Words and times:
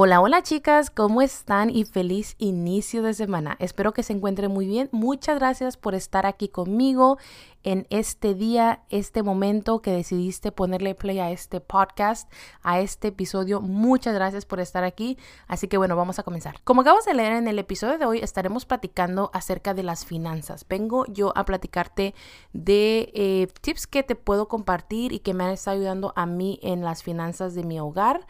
Hola, 0.00 0.20
hola 0.20 0.44
chicas, 0.44 0.90
¿cómo 0.90 1.22
están? 1.22 1.70
Y 1.70 1.84
feliz 1.84 2.36
inicio 2.38 3.02
de 3.02 3.14
semana. 3.14 3.56
Espero 3.58 3.92
que 3.92 4.04
se 4.04 4.12
encuentren 4.12 4.48
muy 4.48 4.64
bien. 4.64 4.88
Muchas 4.92 5.40
gracias 5.40 5.76
por 5.76 5.96
estar 5.96 6.24
aquí 6.24 6.48
conmigo 6.48 7.18
en 7.64 7.84
este 7.90 8.34
día, 8.34 8.84
este 8.90 9.24
momento 9.24 9.82
que 9.82 9.90
decidiste 9.90 10.52
ponerle 10.52 10.94
play 10.94 11.18
a 11.18 11.32
este 11.32 11.60
podcast, 11.60 12.32
a 12.62 12.78
este 12.78 13.08
episodio. 13.08 13.60
Muchas 13.60 14.14
gracias 14.14 14.46
por 14.46 14.60
estar 14.60 14.84
aquí. 14.84 15.18
Así 15.48 15.66
que 15.66 15.78
bueno, 15.78 15.96
vamos 15.96 16.20
a 16.20 16.22
comenzar. 16.22 16.62
Como 16.62 16.82
acabas 16.82 17.04
de 17.04 17.14
leer 17.14 17.32
en 17.32 17.48
el 17.48 17.58
episodio 17.58 17.98
de 17.98 18.06
hoy, 18.06 18.18
estaremos 18.20 18.66
platicando 18.66 19.32
acerca 19.34 19.74
de 19.74 19.82
las 19.82 20.06
finanzas. 20.06 20.64
Vengo 20.68 21.06
yo 21.08 21.32
a 21.36 21.44
platicarte 21.44 22.14
de 22.52 23.10
eh, 23.14 23.48
tips 23.62 23.88
que 23.88 24.04
te 24.04 24.14
puedo 24.14 24.46
compartir 24.46 25.12
y 25.12 25.18
que 25.18 25.34
me 25.34 25.42
han 25.42 25.50
estado 25.50 25.76
ayudando 25.76 26.12
a 26.14 26.24
mí 26.24 26.60
en 26.62 26.82
las 26.82 27.02
finanzas 27.02 27.56
de 27.56 27.64
mi 27.64 27.80
hogar. 27.80 28.28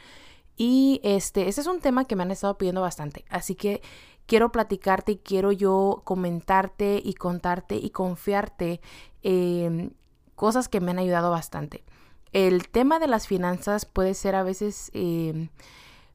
Y 0.58 1.00
este, 1.04 1.48
ese 1.48 1.60
es 1.60 1.66
un 1.68 1.80
tema 1.80 2.04
que 2.04 2.16
me 2.16 2.24
han 2.24 2.32
estado 2.32 2.58
pidiendo 2.58 2.80
bastante. 2.80 3.24
Así 3.30 3.54
que 3.54 3.80
quiero 4.26 4.50
platicarte 4.50 5.12
y 5.12 5.16
quiero 5.16 5.52
yo 5.52 6.02
comentarte 6.04 7.00
y 7.02 7.14
contarte 7.14 7.76
y 7.76 7.90
confiarte 7.90 8.80
em, 9.22 9.92
cosas 10.34 10.68
que 10.68 10.80
me 10.80 10.90
han 10.90 10.98
ayudado 10.98 11.30
bastante. 11.30 11.84
El 12.32 12.68
tema 12.68 12.98
de 12.98 13.06
las 13.06 13.28
finanzas 13.28 13.86
puede 13.86 14.14
ser 14.14 14.34
a 14.34 14.42
veces 14.42 14.90
em, 14.94 15.48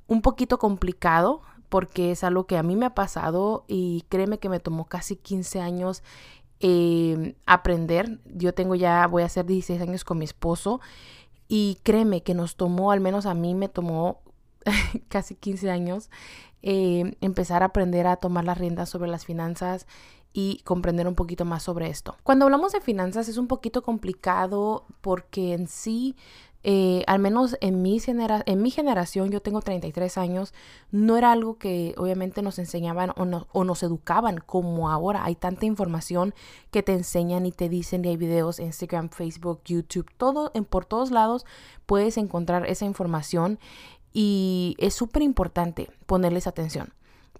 un 0.07 0.21
poquito 0.21 0.59
complicado 0.59 1.41
porque 1.69 2.11
es 2.11 2.23
algo 2.23 2.45
que 2.45 2.57
a 2.57 2.63
mí 2.63 2.75
me 2.75 2.85
ha 2.85 2.93
pasado 2.93 3.63
y 3.67 4.03
créeme 4.09 4.39
que 4.39 4.49
me 4.49 4.59
tomó 4.59 4.85
casi 4.85 5.15
15 5.15 5.61
años 5.61 6.03
em, 6.59 7.33
aprender. 7.45 8.19
Yo 8.25 8.53
tengo 8.53 8.75
ya, 8.75 9.07
voy 9.07 9.23
a 9.23 9.27
hacer 9.27 9.45
16 9.45 9.81
años 9.81 10.03
con 10.03 10.17
mi 10.17 10.25
esposo 10.25 10.81
y 11.47 11.79
créeme 11.83 12.23
que 12.23 12.33
nos 12.33 12.57
tomó, 12.57 12.91
al 12.91 12.99
menos 12.99 13.25
a 13.25 13.33
mí 13.33 13.55
me 13.55 13.69
tomó 13.69 14.21
casi 15.09 15.35
15 15.35 15.69
años, 15.69 16.09
eh, 16.61 17.15
empezar 17.21 17.63
a 17.63 17.67
aprender 17.67 18.07
a 18.07 18.17
tomar 18.17 18.45
las 18.45 18.57
riendas 18.57 18.89
sobre 18.89 19.09
las 19.09 19.25
finanzas 19.25 19.87
y 20.33 20.61
comprender 20.63 21.07
un 21.07 21.15
poquito 21.15 21.45
más 21.45 21.63
sobre 21.63 21.89
esto. 21.89 22.15
Cuando 22.23 22.45
hablamos 22.45 22.71
de 22.71 22.81
finanzas 22.81 23.29
es 23.29 23.37
un 23.37 23.47
poquito 23.47 23.83
complicado 23.83 24.85
porque 25.01 25.53
en 25.53 25.67
sí 25.67 26.15
eh, 26.65 27.03
al 27.07 27.19
menos 27.19 27.57
en 27.59 27.81
mi, 27.81 28.01
en 28.07 28.61
mi 28.61 28.71
generación, 28.71 29.29
yo 29.31 29.41
tengo 29.41 29.61
33 29.61 30.17
años, 30.17 30.53
no 30.91 31.17
era 31.17 31.33
algo 31.33 31.57
que 31.57 31.93
obviamente 31.97 32.41
nos 32.41 32.57
enseñaban 32.57 33.09
o, 33.09 33.47
o, 33.51 33.63
nos 33.65 33.83
educaban 33.83 34.37
como 34.37 34.89
ahora. 34.89 35.25
Hay 35.25 35.35
tanta 35.35 35.65
información 35.65 36.33
que 36.71 36.81
te 36.81 36.93
enseñan 36.93 37.45
y 37.45 37.51
te 37.51 37.67
dicen 37.67 38.05
y 38.05 38.09
hay 38.09 38.17
videos 38.17 38.59
Instagram, 38.59 39.09
Facebook, 39.09 39.59
YouTube, 39.65 40.09
todo, 40.15 40.51
en, 40.53 40.63
por 40.63 40.85
todos 40.85 41.11
lados 41.11 41.45
puedes 41.85 42.17
encontrar 42.17 42.65
esa 42.65 42.85
información 42.85 43.59
y 44.13 44.75
es 44.77 44.93
súper 44.93 45.23
importante 45.23 45.89
ponerles 46.05 46.47
atención. 46.47 46.93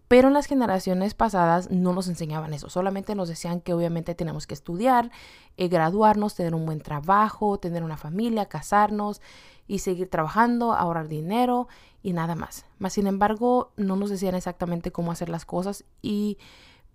Pero 0.08 0.28
en 0.28 0.34
las 0.34 0.48
generaciones 0.48 1.14
pasadas 1.14 1.72
no 1.72 1.94
nos 1.94 2.08
enseñaban 2.08 2.54
eso, 2.54 2.70
solamente 2.70 3.16
nos 3.16 3.30
decían 3.30 3.62
que 3.62 3.74
obviamente 3.74 4.16
tenemos 4.16 4.46
que 4.46 4.54
estudiar, 4.54 5.12
eh, 5.58 5.70
graduarnos, 5.70 6.36
tener 6.36 6.54
un 6.54 6.66
buen 6.66 6.82
trabajo, 6.82 7.58
tener 7.58 7.84
una 7.84 7.98
familia, 7.98 8.46
casarnos 8.48 9.22
y 9.68 9.80
seguir 9.80 10.10
trabajando, 10.10 10.74
ahorrar 10.74 11.08
dinero 11.08 11.68
y 12.04 12.14
nada 12.14 12.36
más. 12.36 12.66
Más 12.80 12.94
sin 12.94 13.08
embargo, 13.08 13.72
no 13.78 13.96
nos 13.96 14.10
decían 14.10 14.36
exactamente 14.36 14.92
cómo 14.92 15.12
hacer 15.12 15.30
las 15.30 15.46
cosas 15.46 15.86
y 16.02 16.38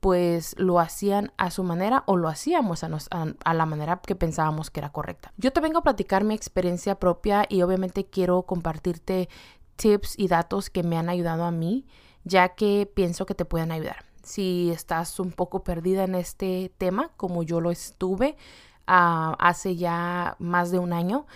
pues 0.01 0.55
lo 0.59 0.79
hacían 0.79 1.33
a 1.39 1.51
su 1.51 1.65
manera 1.65 2.05
o 2.07 2.17
lo 2.17 2.29
hacíamos 2.29 2.85
a, 2.85 2.91
a, 3.11 3.55
la 3.55 3.67
manera 3.67 4.01
que 4.01 4.15
pensábamos 4.15 4.71
que 4.71 4.81
era 4.81 4.93
correcta. 4.93 5.33
Yo 5.37 5.53
te 5.53 5.61
vengo 5.61 5.79
a 5.79 5.83
platicar 5.83 6.25
mi 6.25 6.35
experiencia 6.35 7.01
propia 7.01 7.47
y 7.49 7.63
obviamente 7.63 8.05
quiero 8.05 8.43
compartirte 8.43 9.29
tips 9.79 10.15
y 10.19 10.29
datos 10.29 10.69
que 10.69 10.83
me 10.83 10.99
han 10.99 11.09
ayudado 11.09 11.45
a 11.45 11.51
mí, 11.51 11.87
ya 12.25 12.51
que 12.51 12.91
pienso 12.93 13.25
que 13.25 13.35
te 13.35 13.47
pueden 13.47 13.73
ayudar. 13.73 14.05
Si 14.23 14.71
estás 14.71 15.19
un 15.21 15.33
poco 15.33 15.65
perdida 15.65 16.05
en 16.05 16.15
este 16.15 16.71
tema, 16.77 17.13
como 17.17 17.43
yo 17.43 17.63
lo 17.63 17.71
estuve 17.71 18.37
ah, 18.87 19.37
hace 19.39 19.77
ya 19.77 20.37
más 20.39 20.71
de 20.71 20.79
un 20.79 20.93
año, 20.93 21.27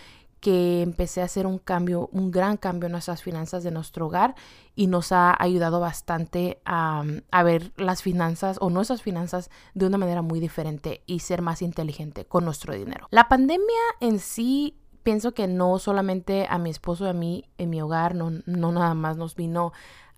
que 0.41 0.83
empecé 0.83 1.23
a 1.23 1.27
hacer 1.27 1.47
un 1.47 1.59
cambio, 1.59 2.09
un 2.13 2.33
gran 2.33 2.57
cambio 2.57 2.87
en 2.87 2.93
nuestras 2.93 3.23
finanzas 3.23 3.63
de 3.63 3.71
nuestro 3.71 4.07
hogar 4.07 4.35
y 4.75 4.89
nos 4.89 5.13
ha 5.13 5.37
ayudado 5.41 5.79
bastante 5.79 6.61
a, 6.65 7.05
a, 7.31 7.43
ver 7.45 7.73
las 7.77 8.03
finanzas 8.03 8.59
o 8.61 8.69
nuestras 8.69 9.03
finanzas 9.03 9.51
de 9.75 9.87
una 9.87 9.99
manera 9.99 10.21
muy 10.21 10.41
diferente 10.41 11.05
y 11.07 11.21
ser 11.21 11.43
más 11.43 11.63
inteligente 11.63 12.25
con 12.25 12.45
nuestro 12.45 12.75
dinero. 12.75 13.07
La 13.11 13.29
pandemia 13.29 13.81
en 14.01 14.19
sí 14.19 14.82
pienso 15.03 15.33
que 15.33 15.47
no 15.49 15.79
solamente 15.79 16.47
a 16.49 16.59
mi 16.59 16.71
esposo 16.71 17.07
y 17.07 17.09
a 17.09 17.13
mí 17.13 17.45
en 17.59 17.71
mi 17.71 17.81
hogar, 17.81 18.15
no, 18.15 18.31
no 18.47 18.73
nada 18.73 18.95
más 18.95 19.17
nos 19.17 19.35
vino 19.35 19.73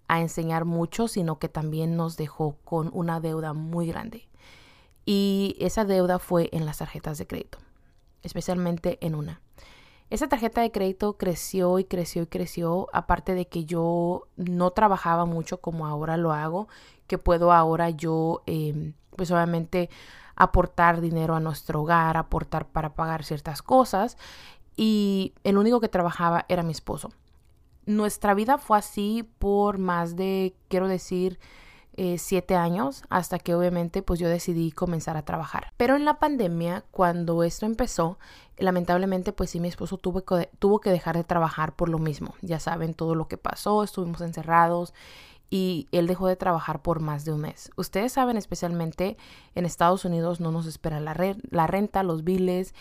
a 0.09 0.21
enseñar 0.21 0.65
mucho, 0.65 1.09
sino 1.09 1.39
que 1.39 1.49
también 1.49 1.97
nos 1.97 2.17
dejó 2.17 2.57
con 2.65 2.91
una 2.93 3.21
deuda 3.21 3.53
muy 3.53 3.87
grande. 3.87 4.29
Y 5.07 5.57
esa 5.59 5.85
deuda 5.85 6.19
fue 6.19 6.49
en 6.53 6.67
las 6.67 6.79
tarjetas 6.79 7.19
de 7.19 7.27
crédito, 7.27 7.59
especialmente 8.23 8.99
en 9.05 9.15
una. 9.15 9.41
Esa 10.11 10.29
tarjeta 10.29 10.61
de 10.61 10.71
crédito 10.71 11.17
creció 11.17 11.79
y 11.79 11.85
creció 11.85 12.23
y 12.23 12.27
creció, 12.27 12.89
aparte 12.93 13.35
de 13.35 13.49
que 13.49 13.65
yo 13.65 14.29
no 14.37 14.71
trabajaba 14.71 15.25
mucho 15.25 15.61
como 15.61 15.87
ahora 15.87 16.17
lo 16.17 16.33
hago, 16.33 16.69
que 17.07 17.19
puedo 17.19 17.53
ahora 17.53 17.91
yo, 17.91 18.43
em, 18.47 18.95
pues 19.17 19.31
obviamente, 19.31 19.91
aportar 20.37 21.01
dinero 21.01 21.35
a 21.35 21.41
nuestro 21.41 21.83
hogar, 21.83 22.17
aportar 22.17 22.67
para 22.67 22.95
pagar 22.95 23.25
ciertas 23.25 23.63
cosas 23.63 24.17
y 24.77 25.35
el 25.45 25.59
único 25.59 25.81
que 25.81 25.89
trabajaba 25.89 26.47
era 26.49 26.63
mi 26.63 26.73
esposo. 26.73 27.11
Nuestra 27.87 28.35
vida 28.35 28.59
fue 28.59 28.79
así 28.79 29.29
por 29.39 29.79
más 29.79 30.17
de, 30.17 30.55
quiero 30.69 30.89
decir, 30.89 31.39
eh, 31.97 32.19
siete 32.19 32.57
años 32.57 33.05
hasta 33.09 33.39
que 33.39 33.55
obviamente 33.55 34.03
pues 34.03 34.19
yo 34.19 34.29
decidí 34.29 34.73
comenzar 34.73 35.17
a 35.17 35.25
trabajar. 35.25 35.73
Pero 35.77 35.95
en 35.95 36.05
la 36.05 36.19
pandemia, 36.19 36.85
cuando 36.91 37.45
esto 37.45 37.67
empezó, 37.67 38.19
lamentablemente 38.59 39.33
pues 39.33 39.51
sí 39.51 39.61
mi 39.61 39.69
esposo 39.69 39.97
tuvo 39.99 40.25
que, 40.25 40.51
tuvo 40.59 40.81
que 40.81 40.91
dejar 40.91 41.17
de 41.17 41.23
trabajar 41.23 41.77
por 41.77 41.89
lo 41.89 42.01
mismo. 42.01 42.35
Ya 42.41 42.59
saben 42.59 42.95
todo 42.95 43.15
lo 43.15 43.29
que 43.29 43.37
pasó, 43.37 43.85
estuvimos 43.85 44.23
encerrados 44.23 44.93
y 45.51 45.87
él 45.93 46.09
dejó 46.09 46.27
de 46.27 46.35
trabajar 46.35 46.83
por 46.83 46.99
más 46.99 47.25
de 47.25 47.33
un 47.33 47.43
mes. 47.43 47.71
Ustedes 47.77 48.13
saben 48.13 48.37
especialmente 48.37 49.17
en 49.55 49.65
Estados 49.65 50.05
Unidos 50.05 50.41
no 50.41 50.51
nos 50.51 50.67
espera 50.67 50.99
la, 50.99 51.15
la 51.51 51.67
renta, 51.69 52.03
los 52.03 52.25
biles 52.25 52.75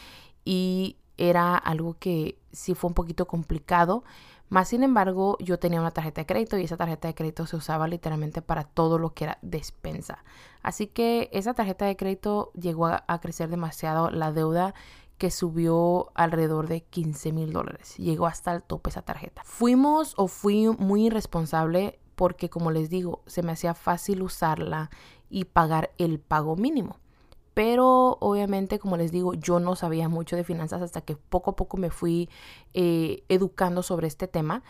y 0.43 0.97
era 1.17 1.55
algo 1.55 1.95
que 1.99 2.37
sí 2.51 2.75
fue 2.75 2.89
un 2.89 2.93
poquito 2.93 3.27
complicado. 3.27 4.03
Más 4.49 4.67
sin 4.67 4.83
embargo, 4.83 5.37
yo 5.39 5.57
tenía 5.57 5.79
una 5.79 5.91
tarjeta 5.91 6.21
de 6.21 6.25
crédito 6.27 6.57
y 6.57 6.63
esa 6.63 6.77
tarjeta 6.77 7.07
de 7.07 7.15
crédito 7.15 7.47
se 7.47 7.55
usaba 7.55 7.87
literalmente 7.87 8.41
para 8.41 8.63
todo 8.63 8.99
lo 8.99 9.13
que 9.13 9.23
era 9.23 9.39
despensa. 9.41 10.23
Así 10.61 10.87
que 10.87 11.29
esa 11.33 11.53
tarjeta 11.53 11.85
de 11.85 11.95
crédito 11.95 12.51
llegó 12.53 12.85
a, 12.85 13.19
crecer 13.19 13.49
demasiado. 13.49 14.11
La 14.11 14.31
deuda 14.31 14.75
que 15.17 15.31
subió 15.31 16.11
alrededor 16.15 16.67
de 16.67 16.81
15 16.81 17.31
mil 17.31 17.53
dólares. 17.53 17.95
Llegó 17.97 18.27
hasta 18.27 18.53
el 18.53 18.61
tope 18.61 18.89
esa 18.89 19.01
tarjeta. 19.01 19.41
Fuimos 19.43 20.13
o 20.17 20.27
fui 20.27 20.67
muy 20.67 21.07
irresponsable 21.07 21.99
porque, 22.15 22.49
como 22.49 22.71
les 22.71 22.89
digo, 22.89 23.23
se 23.25 23.41
me 23.41 23.53
hacía 23.53 23.73
fácil 23.73 24.21
usarla 24.21 24.91
y 25.29 25.45
pagar 25.45 25.91
el 25.97 26.19
pago 26.19 26.55
mínimo. 26.55 26.97
Pero 27.53 28.17
obviamente, 28.19 28.79
como 28.79 28.97
les 28.97 29.11
digo, 29.11 29.33
yo 29.35 29.59
no 29.59 29.75
sabía 29.75 30.09
mucho 30.09 30.35
de 30.35 30.43
finanzas 30.43 30.81
hasta 30.81 31.01
que 31.01 31.15
poco 31.15 31.51
a 31.51 31.55
poco 31.55 31.77
me 31.77 31.89
fui 31.89 32.29
eh, 32.73 33.23
educando 33.29 33.83
sobre 33.83 34.07
este 34.07 34.27
tema 34.27 34.63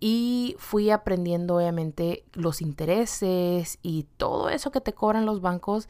y 0.00 0.54
fui 0.58 0.90
aprendiendo 0.90 1.56
obviamente 1.56 2.24
los 2.32 2.62
intereses 2.62 3.78
y 3.82 4.04
todo 4.16 4.48
eso 4.48 4.70
que 4.70 4.80
te 4.80 4.92
cobran 4.92 5.26
los 5.26 5.40
bancos 5.40 5.88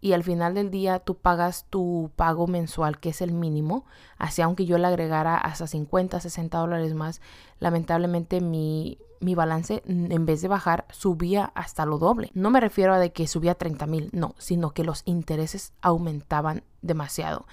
y 0.00 0.12
al 0.12 0.24
final 0.24 0.54
del 0.54 0.70
día 0.70 0.98
tú 0.98 1.16
pagas 1.16 1.66
tu 1.68 2.10
pago 2.16 2.46
mensual 2.46 2.98
que 2.98 3.10
es 3.10 3.20
el 3.20 3.32
mínimo, 3.32 3.84
así 4.18 4.42
aunque 4.42 4.66
yo 4.66 4.78
le 4.78 4.86
agregara 4.86 5.36
hasta 5.36 5.66
50, 5.66 6.20
60 6.20 6.58
dólares 6.58 6.94
más, 6.94 7.20
lamentablemente 7.58 8.40
mi, 8.40 8.98
mi 9.20 9.34
balance 9.34 9.82
en 9.86 10.26
vez 10.26 10.40
de 10.42 10.48
bajar 10.48 10.86
subía 10.90 11.52
hasta 11.54 11.84
lo 11.84 11.98
doble. 11.98 12.30
No 12.34 12.50
me 12.50 12.60
refiero 12.60 12.94
a 12.94 12.98
de 12.98 13.12
que 13.12 13.26
subía 13.26 13.54
30 13.54 13.86
mil, 13.86 14.10
no, 14.12 14.34
sino 14.38 14.70
que 14.70 14.84
los 14.84 15.02
intereses 15.04 15.72
aumentaban 15.82 16.64
demasiado. 16.80 17.46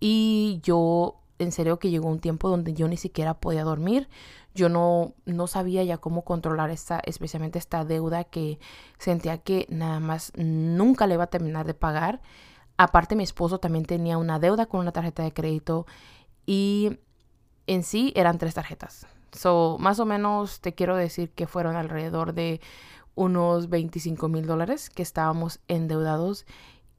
Y 0.00 0.60
yo 0.62 1.20
en 1.40 1.52
serio 1.52 1.78
que 1.78 1.90
llegó 1.90 2.08
un 2.08 2.20
tiempo 2.20 2.48
donde 2.48 2.74
yo 2.74 2.86
ni 2.86 2.96
siquiera 2.96 3.34
podía 3.34 3.64
dormir. 3.64 4.08
Yo 4.54 4.68
no, 4.68 5.14
no 5.26 5.46
sabía 5.46 5.84
ya 5.84 5.98
cómo 5.98 6.24
controlar 6.24 6.70
esta, 6.70 7.00
especialmente 7.04 7.58
esta 7.58 7.84
deuda 7.84 8.24
que 8.24 8.58
sentía 8.98 9.38
que 9.38 9.66
nada 9.70 10.00
más 10.00 10.32
nunca 10.36 11.06
le 11.06 11.14
iba 11.14 11.24
a 11.24 11.28
terminar 11.28 11.66
de 11.66 11.74
pagar. 11.74 12.20
Aparte 12.76 13.14
mi 13.14 13.22
esposo 13.22 13.60
también 13.60 13.84
tenía 13.84 14.18
una 14.18 14.38
deuda 14.38 14.66
con 14.66 14.80
una 14.80 14.92
tarjeta 14.92 15.22
de 15.22 15.32
crédito 15.32 15.86
y 16.46 16.98
en 17.66 17.82
sí 17.84 18.12
eran 18.16 18.38
tres 18.38 18.54
tarjetas. 18.54 19.06
So, 19.32 19.76
más 19.78 20.00
o 20.00 20.06
menos 20.06 20.60
te 20.60 20.74
quiero 20.74 20.96
decir 20.96 21.30
que 21.30 21.46
fueron 21.46 21.76
alrededor 21.76 22.32
de 22.32 22.60
unos 23.14 23.68
25 23.68 24.28
mil 24.28 24.46
dólares 24.46 24.90
que 24.90 25.02
estábamos 25.02 25.60
endeudados 25.68 26.46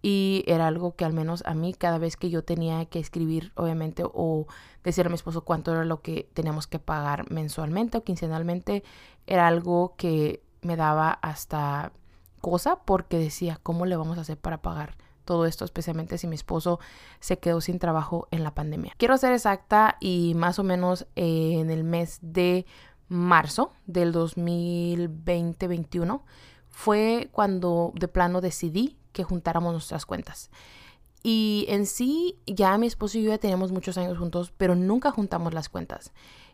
y 0.02 0.44
era 0.48 0.68
algo 0.68 0.96
que 0.96 1.06
al 1.06 1.14
menos 1.14 1.44
a 1.46 1.54
mí 1.54 1.74
cada 1.74 1.98
vez 1.98 2.16
que 2.16 2.30
yo 2.30 2.44
tenía 2.44 2.86
que 2.86 3.00
escribir 3.00 3.52
obviamente 3.56 4.04
o 4.06 4.48
decirle 4.84 5.08
a 5.08 5.12
mi 5.12 5.16
esposo 5.16 5.44
cuánto 5.44 5.72
era 5.72 5.86
lo 5.86 6.02
que 6.02 6.30
teníamos 6.34 6.68
que 6.68 6.80
pagar 6.80 7.30
mensualmente 7.32 7.98
o 7.98 8.04
quincenalmente 8.04 8.84
era 9.28 9.48
algo 9.48 9.96
que 9.98 10.44
me 10.62 10.76
daba 10.76 11.12
hasta 11.12 11.92
cosa 12.40 12.78
porque 12.78 13.18
decía 13.18 13.60
cómo 13.62 13.86
le 13.86 13.96
vamos 13.96 14.18
a 14.18 14.22
hacer 14.22 14.38
para 14.38 14.62
pagar 14.62 14.96
todo 15.26 15.46
esto, 15.46 15.66
especialmente 15.66 16.18
si 16.18 16.28
mi 16.28 16.36
esposo 16.36 16.80
se 17.20 17.40
quedó 17.40 17.62
sin 17.62 17.80
trabajo 17.80 18.28
en 18.32 18.44
la 18.44 18.54
pandemia. 18.54 18.94
Quiero 18.98 19.18
ser 19.18 19.34
exacta 19.34 19.98
y 20.00 20.34
más 20.36 20.60
o 20.60 20.64
menos 20.64 21.08
en 21.16 21.70
el 21.70 21.84
mes 21.84 22.20
de 22.22 22.66
marzo 23.08 23.72
del 23.86 24.14
2020-21 24.14 26.22
fue 26.70 27.30
cuando 27.32 27.92
de 27.96 28.08
plano 28.08 28.42
decidí 28.42 28.98
que 29.12 29.24
juntáramos 29.24 29.74
nuestras 29.74 30.06
cuentas. 30.06 30.50
Y 31.24 31.66
en 31.70 31.86
sí, 31.86 32.40
ya 32.48 32.78
mi 32.78 32.88
esposo 32.88 33.18
y 33.18 33.24
yo 33.24 33.30
ya 33.30 33.38
teníamos 33.38 33.72
muchos 33.72 33.98
años 33.98 34.18
juntos, 34.18 34.54
pero 34.58 34.76
nunca 34.76 35.12
juntamos 35.12 35.54
las 35.54 35.70
cuentas. 35.70 36.14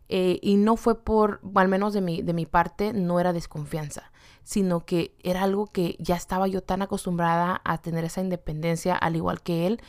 Eh, 0.09 0.39
y 0.41 0.57
no 0.57 0.77
fue 0.77 1.03
por, 1.03 1.41
al 1.55 1.67
menos 1.67 1.93
de 1.93 2.01
mi, 2.01 2.21
de 2.21 2.33
mi 2.33 2.45
parte, 2.45 2.93
no 2.93 3.19
era 3.19 3.33
desconfianza, 3.33 4.11
sino 4.43 4.85
que 4.85 5.13
era 5.23 5.43
algo 5.43 5.67
que 5.67 5.95
ya 5.99 6.15
estaba 6.15 6.47
yo 6.47 6.61
tan 6.61 6.81
acostumbrada 6.81 7.61
a 7.65 7.77
tener 7.79 8.05
esa 8.05 8.21
independencia, 8.21 8.95
al 8.95 9.15
igual 9.15 9.41
que 9.41 9.67
él, 9.67 9.81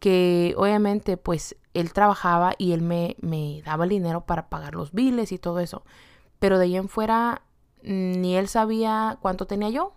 que 0.00 0.54
obviamente 0.56 1.16
pues 1.16 1.56
él 1.74 1.92
trabajaba 1.92 2.54
y 2.58 2.72
él 2.72 2.82
me, 2.82 3.16
me 3.20 3.62
daba 3.64 3.84
el 3.84 3.90
dinero 3.90 4.22
para 4.26 4.48
pagar 4.48 4.74
los 4.74 4.92
biles 4.92 5.30
y 5.30 5.38
todo 5.38 5.60
eso. 5.60 5.84
Pero 6.40 6.58
de 6.58 6.64
ahí 6.64 6.76
en 6.76 6.88
fuera, 6.88 7.42
ni 7.82 8.36
él 8.36 8.48
sabía 8.48 9.18
cuánto 9.20 9.46
tenía 9.46 9.68
yo, 9.70 9.92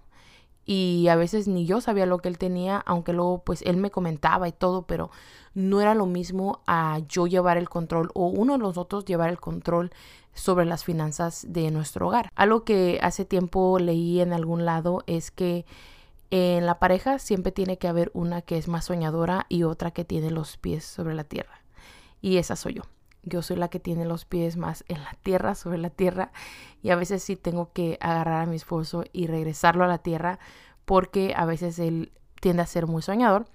y 0.66 1.08
a 1.10 1.16
veces 1.16 1.48
ni 1.48 1.66
yo 1.66 1.82
sabía 1.82 2.06
lo 2.06 2.20
que 2.20 2.30
él 2.30 2.38
tenía, 2.38 2.78
aunque 2.86 3.14
luego 3.14 3.44
pues 3.44 3.62
él 3.64 3.78
me 3.78 3.92
comentaba 3.92 4.48
y 4.48 4.52
todo, 4.52 4.84
pero 4.84 5.12
no 5.54 5.82
era 5.82 5.94
lo 5.94 6.06
mismo 6.06 6.62
a 6.66 7.00
yo 7.08 7.28
llevar 7.28 7.58
el 7.58 7.70
control 7.70 8.10
o 8.14 8.28
uno 8.28 8.54
de 8.54 8.60
los 8.60 8.78
otros 8.78 9.06
llevar 9.06 9.30
el 9.30 9.40
control 9.40 9.92
sobre 10.34 10.66
las 10.66 10.84
finanzas 10.84 11.46
de 11.50 11.70
nuestro 11.72 12.08
hogar. 12.08 12.32
Algo 12.36 12.64
que 12.64 13.00
hace 13.02 13.26
tiempo 13.26 13.78
leí 13.80 14.20
en 14.20 14.34
algún 14.34 14.66
lado 14.66 15.04
es 15.06 15.32
que 15.32 15.66
en 16.32 16.66
la 16.66 16.80
pareja 16.80 17.20
siempre 17.20 17.52
tiene 17.52 17.78
que 17.78 17.88
haber 17.88 18.10
una 18.14 18.42
que 18.42 18.58
es 18.58 18.68
más 18.68 18.86
soñadora 18.86 19.46
y 19.50 19.64
otra 19.64 19.92
que 19.92 20.06
tiene 20.06 20.32
los 20.32 20.58
pies 20.58 20.84
sobre 20.84 21.14
la 21.14 21.24
tierra. 21.24 21.62
Y 22.22 22.38
esa 22.38 22.56
soy 22.56 22.76
yo 22.76 22.84
yo 23.24 23.42
soy 23.42 23.58
la 23.58 23.70
que 23.70 23.80
tiene 23.80 24.06
los 24.06 24.26
pies 24.26 24.58
más 24.58 24.84
en 24.88 25.02
la 25.04 25.14
tierra, 25.24 25.56
sobre 25.56 25.78
la 25.78 25.90
tierra, 25.90 26.32
y 26.82 26.92
a 26.92 26.96
veces 26.96 27.24
sí 27.24 27.36
tengo 27.36 27.72
que 27.74 27.98
agarrar 28.02 28.44
a 28.44 28.46
mi 28.46 28.56
esposo 28.56 29.06
y 29.12 29.28
regresarlo 29.28 29.84
a 29.84 29.88
la 29.88 29.98
tierra 29.98 30.40
porque 30.86 31.34
a 31.36 31.46
veces 31.46 31.80
él 31.80 32.12
tiende 32.42 32.62
a 32.62 32.68
ser 32.68 32.88
muy 32.88 33.02
soñador 33.02 33.46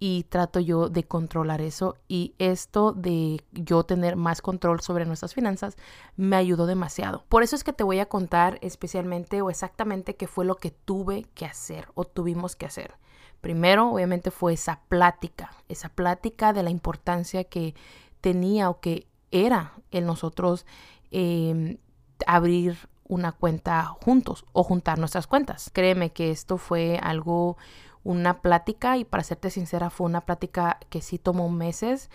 y 0.00 0.24
trato 0.24 0.60
yo 0.60 0.88
de 0.88 1.04
controlar 1.04 1.60
eso 1.60 1.96
y 2.06 2.34
esto 2.38 2.92
de 2.92 3.42
yo 3.52 3.82
tener 3.82 4.14
más 4.14 4.40
control 4.42 4.80
sobre 4.80 5.04
nuestras 5.06 5.34
finanzas 5.34 5.76
me 6.16 6.36
ayudó 6.36 6.66
demasiado. 6.66 7.24
Por 7.28 7.42
eso 7.42 7.56
es 7.56 7.64
que 7.64 7.72
te 7.72 7.82
voy 7.82 7.98
a 7.98 8.06
contar 8.06 8.58
especialmente 8.62 9.42
o 9.42 9.50
exactamente 9.50 10.14
qué 10.14 10.28
fue 10.28 10.44
lo 10.44 10.56
que 10.56 10.70
tuve 10.70 11.26
que 11.34 11.46
hacer 11.46 11.88
o 11.94 12.04
tuvimos 12.04 12.54
que 12.54 12.66
hacer. 12.66 12.94
Primero, 13.40 13.90
obviamente, 13.90 14.30
fue 14.30 14.52
esa 14.54 14.80
plática, 14.88 15.52
esa 15.68 15.88
plática 15.88 16.52
de 16.52 16.62
la 16.62 16.70
importancia 16.70 17.44
que 17.44 17.74
tenía 18.20 18.68
o 18.70 18.80
que 18.80 19.07
era 19.30 19.74
en 19.90 20.06
nosotros 20.06 20.66
em, 21.10 21.78
abrir 22.26 22.88
una 23.08 23.32
cuenta 23.32 23.84
juntos 23.84 24.44
o 24.52 24.62
juntar 24.62 24.98
nuestras 24.98 25.26
cuentas. 25.26 25.70
Créeme 25.72 26.10
que 26.10 26.30
esto 26.30 26.58
fue 26.58 26.98
algo, 27.02 27.56
una 28.04 28.40
plática 28.40 28.98
y 28.98 29.04
para 29.04 29.22
serte 29.22 29.50
sincera 29.50 29.90
fue 29.90 30.06
una 30.06 30.20
plática 30.22 30.78
que 30.90 31.00
sí 31.00 31.18
tomó 31.18 31.48
meses 31.48 32.10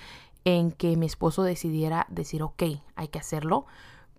en 0.46 0.72
que 0.72 0.98
mi 0.98 1.06
esposo 1.06 1.44
decidiera 1.44 2.06
decir, 2.10 2.44
ok, 2.44 2.64
hay 2.96 3.08
que 3.08 3.20
hacerlo, 3.20 3.66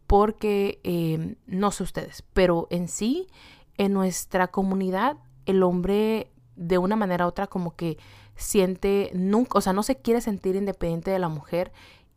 porque 0.06 0.80
em, 0.82 1.36
no 1.46 1.70
sé 1.70 1.82
ustedes, 1.82 2.24
pero 2.32 2.66
en 2.70 2.88
sí, 2.88 3.28
en 3.76 3.92
nuestra 3.92 4.48
comunidad, 4.48 5.16
el 5.46 5.62
hombre 5.62 6.30
de 6.56 6.78
una 6.78 6.96
manera 6.96 7.26
u 7.26 7.28
otra 7.28 7.46
como 7.46 7.74
que 7.76 7.98
siente 8.36 9.10
nunca, 9.14 9.58
o 9.58 9.60
sea, 9.60 9.72
no 9.72 9.82
se 9.82 9.96
quiere 9.96 10.20
sentir 10.20 10.56
independiente 10.56 11.10
de 11.10 11.18
la 11.18 11.28
mujer 11.28 11.72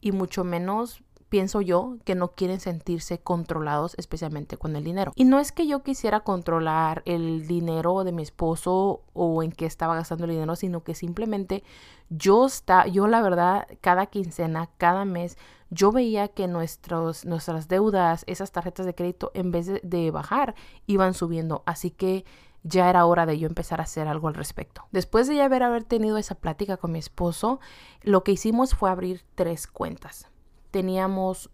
y 0.08 0.14
mucho 0.14 0.46
menos 0.46 1.04
pienso 1.28 1.60
yo 1.60 1.98
que 2.06 2.16
no 2.16 2.30
quieren 2.30 2.62
sentirse 2.62 3.20
controlados 3.20 3.94
especialmente 3.98 4.56
con 4.56 4.78
el 4.78 4.86
dinero. 4.86 5.12
Y 5.16 5.26
no 5.26 5.40
es 5.40 5.52
que 5.52 5.68
yo 5.68 5.84
quisiera 5.84 6.22
controlar 6.22 7.04
el 7.06 7.46
dinero 7.46 8.06
de 8.06 8.14
mi 8.14 8.24
esposo 8.24 9.02
o 9.12 9.44
en 9.44 9.52
qué 9.52 9.66
estaba 9.66 9.96
gastando 9.96 10.24
el 10.24 10.32
dinero, 10.32 10.56
sino 10.56 10.86
que 10.86 10.96
simplemente 10.96 11.66
yo 12.10 12.46
está 12.46 12.88
yo 12.88 13.08
la 13.08 13.22
verdad 13.22 13.68
cada 13.82 14.06
quincena, 14.06 14.70
cada 14.78 15.04
mes 15.04 15.38
yo 15.70 15.92
veía 15.92 16.30
que 16.30 16.48
nuestros, 16.48 17.26
nuestras 17.26 17.68
deudas, 17.68 18.24
esas 18.28 18.54
tarjetas 18.54 18.86
de 18.86 18.96
crédito 18.96 19.32
en 19.34 19.52
vez 19.52 19.66
de, 19.66 19.82
de 19.84 20.12
bajar 20.12 20.56
iban 20.86 21.14
subiendo, 21.14 21.64
así 21.66 21.92
que 21.92 22.24
ya 22.64 22.90
era 22.90 23.06
hora 23.06 23.26
de 23.26 23.40
yo 23.40 23.48
empezar 23.48 23.80
a 23.80 23.84
hacer 23.84 24.08
algo 24.08 24.28
al 24.28 24.34
respecto. 24.34 24.88
Después 24.92 25.28
de 25.28 25.36
ya 25.36 25.46
haber, 25.46 25.64
haber 25.64 25.84
tenido 25.84 26.18
esa 26.18 26.36
plática 26.36 26.78
con 26.78 26.92
mi 26.92 27.00
esposo, 27.00 27.60
lo 28.02 28.24
que 28.24 28.34
hicimos 28.34 28.76
fue 28.76 28.90
abrir 28.90 29.26
tres 29.36 29.68
cuentas. 29.68 30.28
Teníamos, 30.72 31.50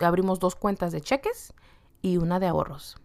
abrimos 0.00 0.38
dos 0.38 0.54
cuentas 0.54 0.92
de 0.92 1.00
cheques 1.00 1.52
y 2.00 2.16
una 2.16 2.38
de 2.38 2.46
ahorros. 2.46 2.96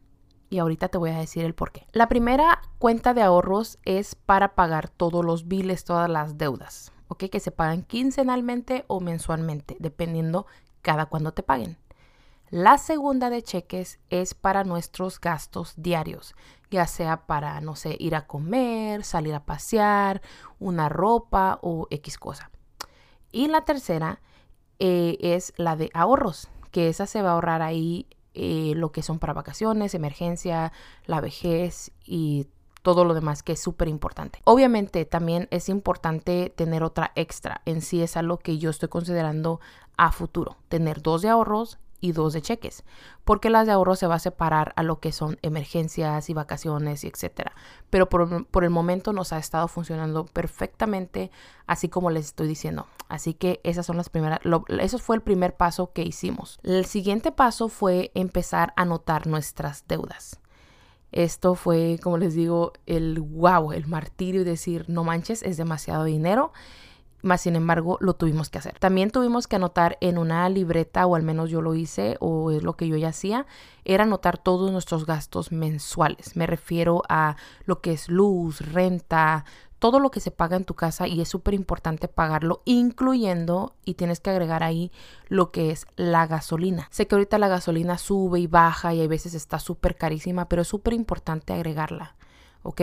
Y 0.50 0.60
ahorita 0.60 0.88
te 0.88 0.98
voy 0.98 1.10
a 1.10 1.18
decir 1.18 1.44
el 1.44 1.56
por 1.56 1.72
qué. 1.72 1.88
La 1.92 2.08
primera 2.08 2.62
cuenta 2.80 3.14
de 3.14 3.22
ahorros 3.22 3.80
es 3.84 4.16
para 4.16 4.56
pagar 4.56 4.90
todos 4.90 5.26
los 5.26 5.48
biles, 5.48 5.84
todas 5.84 6.10
las 6.10 6.38
deudas, 6.38 6.94
¿ok? 7.10 7.26
Que 7.26 7.40
se 7.40 7.52
pagan 7.52 7.84
quincenalmente 7.84 8.86
o 8.88 9.02
mensualmente, 9.02 9.76
dependiendo 9.80 10.46
cada 10.82 11.08
cuando 11.08 11.34
te 11.34 11.44
paguen. 11.44 11.78
La 12.50 12.78
segunda 12.78 13.30
de 13.30 13.44
cheques 13.44 14.00
es 14.10 14.34
para 14.34 14.64
nuestros 14.64 15.20
gastos 15.20 15.74
diarios, 15.76 16.34
ya 16.69 16.88
sea 16.88 17.25
para, 17.25 17.62
no 17.62 17.75
sé, 17.75 17.96
ir 18.00 18.16
a 18.16 18.28
comer, 18.28 19.04
salir 19.04 19.34
a 19.34 19.46
pasear, 19.46 20.22
una 20.60 20.90
ropa 20.90 21.60
o 21.62 21.88
X 21.90 22.18
cosa. 22.18 22.52
Y 23.31 23.48
la 23.48 23.62
tercera 23.62 24.22
eh, 24.80 25.18
es 25.22 25.54
la 25.58 25.75
de 25.75 25.90
ahorros, 25.94 26.50
que 26.72 26.90
esa 26.90 27.06
se 27.06 27.22
va 27.22 27.30
a 27.30 27.34
ahorrar 27.34 27.62
ahí 27.62 28.08
eh, 28.34 28.74
lo 28.75 28.92
que 28.92 29.02
son 29.02 29.19
para 29.19 29.34
vacaciones, 29.34 29.96
emergencia, 29.96 30.72
la 31.06 31.22
vejez 31.22 31.92
y 32.06 32.48
todo 32.84 33.04
lo 33.04 33.13
demás 33.13 33.44
que 33.44 33.54
es 33.54 33.60
súper 33.60 33.88
importante. 33.88 34.40
Obviamente 34.46 35.04
también 35.06 35.48
es 35.52 35.70
importante 35.70 36.54
tener 36.56 36.84
otra 36.84 37.12
extra. 37.16 37.62
En 37.66 37.81
sí 37.81 38.02
es 38.02 38.16
algo 38.16 38.38
que 38.38 38.60
yo 38.60 38.70
estoy 38.70 38.90
considerando 38.90 39.60
a 39.98 40.12
futuro. 40.12 40.58
Tener 40.70 41.02
dos 41.02 41.22
de 41.22 41.30
ahorros 41.30 41.80
y 42.00 42.12
dos 42.12 42.34
de 42.34 42.42
cheques, 42.42 42.84
porque 43.24 43.50
las 43.50 43.66
de 43.66 43.74
ahorro 43.74 43.96
se 43.96 44.08
va 44.08 44.16
a 44.16 44.20
separar 44.20 44.74
a 44.75 44.84
lo 44.84 45.00
que 45.00 45.12
son 45.12 45.38
emergencias 45.42 46.30
y 46.30 46.34
vacaciones 46.34 47.04
y 47.04 47.08
etcétera. 47.08 47.54
Pero 47.89 48.08
por, 48.10 48.63
el 48.63 48.70
momento 48.70 49.13
nos 49.13 49.34
ha 49.34 49.38
estado 49.38 49.68
funcionando 49.68 50.25
perfectamente, 50.25 51.32
así 51.66 51.89
como 51.89 52.10
les 52.10 52.25
estoy 52.25 52.48
diciendo. 52.48 52.88
Así 53.10 53.34
que 53.34 53.60
esas 53.63 53.86
son 53.86 53.98
las 53.98 54.10
primeras, 54.10 54.39
eso 54.80 55.00
fue 55.00 55.16
el 55.16 55.22
primer 55.22 55.56
paso 55.56 55.92
que 55.94 56.04
hicimos. 56.04 56.60
El 56.63 56.86
siguiente 56.86 57.32
paso 57.32 57.70
fue 57.70 58.12
empezar 58.13 58.74
a 58.75 58.84
anotar 58.84 59.27
nuestras 59.27 59.86
deudas. 59.88 60.39
Esto 61.13 61.56
fue, 61.56 62.00
como 62.04 62.18
les 62.18 62.34
digo, 62.34 62.74
el 62.86 63.22
wow, 63.22 63.72
el 63.72 63.88
martirio 63.88 64.42
y 64.42 64.44
decir, 64.44 64.86
no 64.89 65.06
manches, 65.06 65.42
es 65.42 65.56
demasiado 65.56 66.04
dinero 66.04 66.51
más 67.27 67.41
sin 67.41 67.55
embargo 67.55 67.98
lo 68.01 68.15
tuvimos 68.15 68.50
que 68.50 68.57
hacer. 68.57 68.79
También 68.79 69.12
tuvimos 69.12 69.48
que 69.48 69.57
anotar 69.57 69.98
en 70.01 70.17
una 70.17 70.50
libreta, 70.50 71.05
o 71.05 71.15
al 71.15 71.24
menos 71.24 71.50
yo 71.51 71.62
lo 71.62 71.75
hice, 71.75 72.17
o 72.19 72.51
es 72.51 72.63
lo 72.63 72.75
que 72.75 72.88
yo 72.88 72.98
ya 72.98 73.10
hacía, 73.10 73.46
era 73.86 74.05
anotar 74.05 74.38
todos 74.38 74.72
nuestros 74.72 75.05
gastos 75.05 75.51
mensuales. 75.51 76.36
Me 76.36 76.48
refiero 76.48 77.03
a 77.10 77.36
lo 77.65 77.81
que 77.81 77.91
es 77.91 78.10
luz, 78.10 78.62
renta, 78.62 79.46
todo 79.79 80.00
lo 80.00 80.10
que 80.10 80.19
se 80.19 80.31
paga 80.31 80.55
en 80.57 80.65
tu 80.65 80.74
casa 80.74 81.07
y 81.07 81.22
es 81.22 81.29
súper 81.29 81.53
importante 81.53 82.07
pagarlo, 82.07 82.62
incluyendo, 82.65 83.75
y 83.86 83.93
tienes 83.93 84.19
que 84.19 84.29
agregar 84.29 84.63
ahí 84.63 84.91
lo 85.27 85.51
que 85.51 85.72
es 85.72 85.86
la 85.96 86.25
gasolina. 86.25 86.88
Sé 86.91 87.07
que 87.07 87.15
ahorita 87.15 87.38
la 87.38 87.48
gasolina 87.48 87.98
sube 87.98 88.39
y 88.39 88.48
baja 88.48 88.93
y 88.93 89.03
a 89.03 89.07
veces 89.07 89.34
está 89.34 89.60
súper 89.60 89.96
carísima, 89.96 90.50
pero 90.50 90.63
es 90.63 90.67
súper 90.67 90.93
importante 90.93 91.53
agregarla, 91.53 92.15
¿ok? 92.63 92.81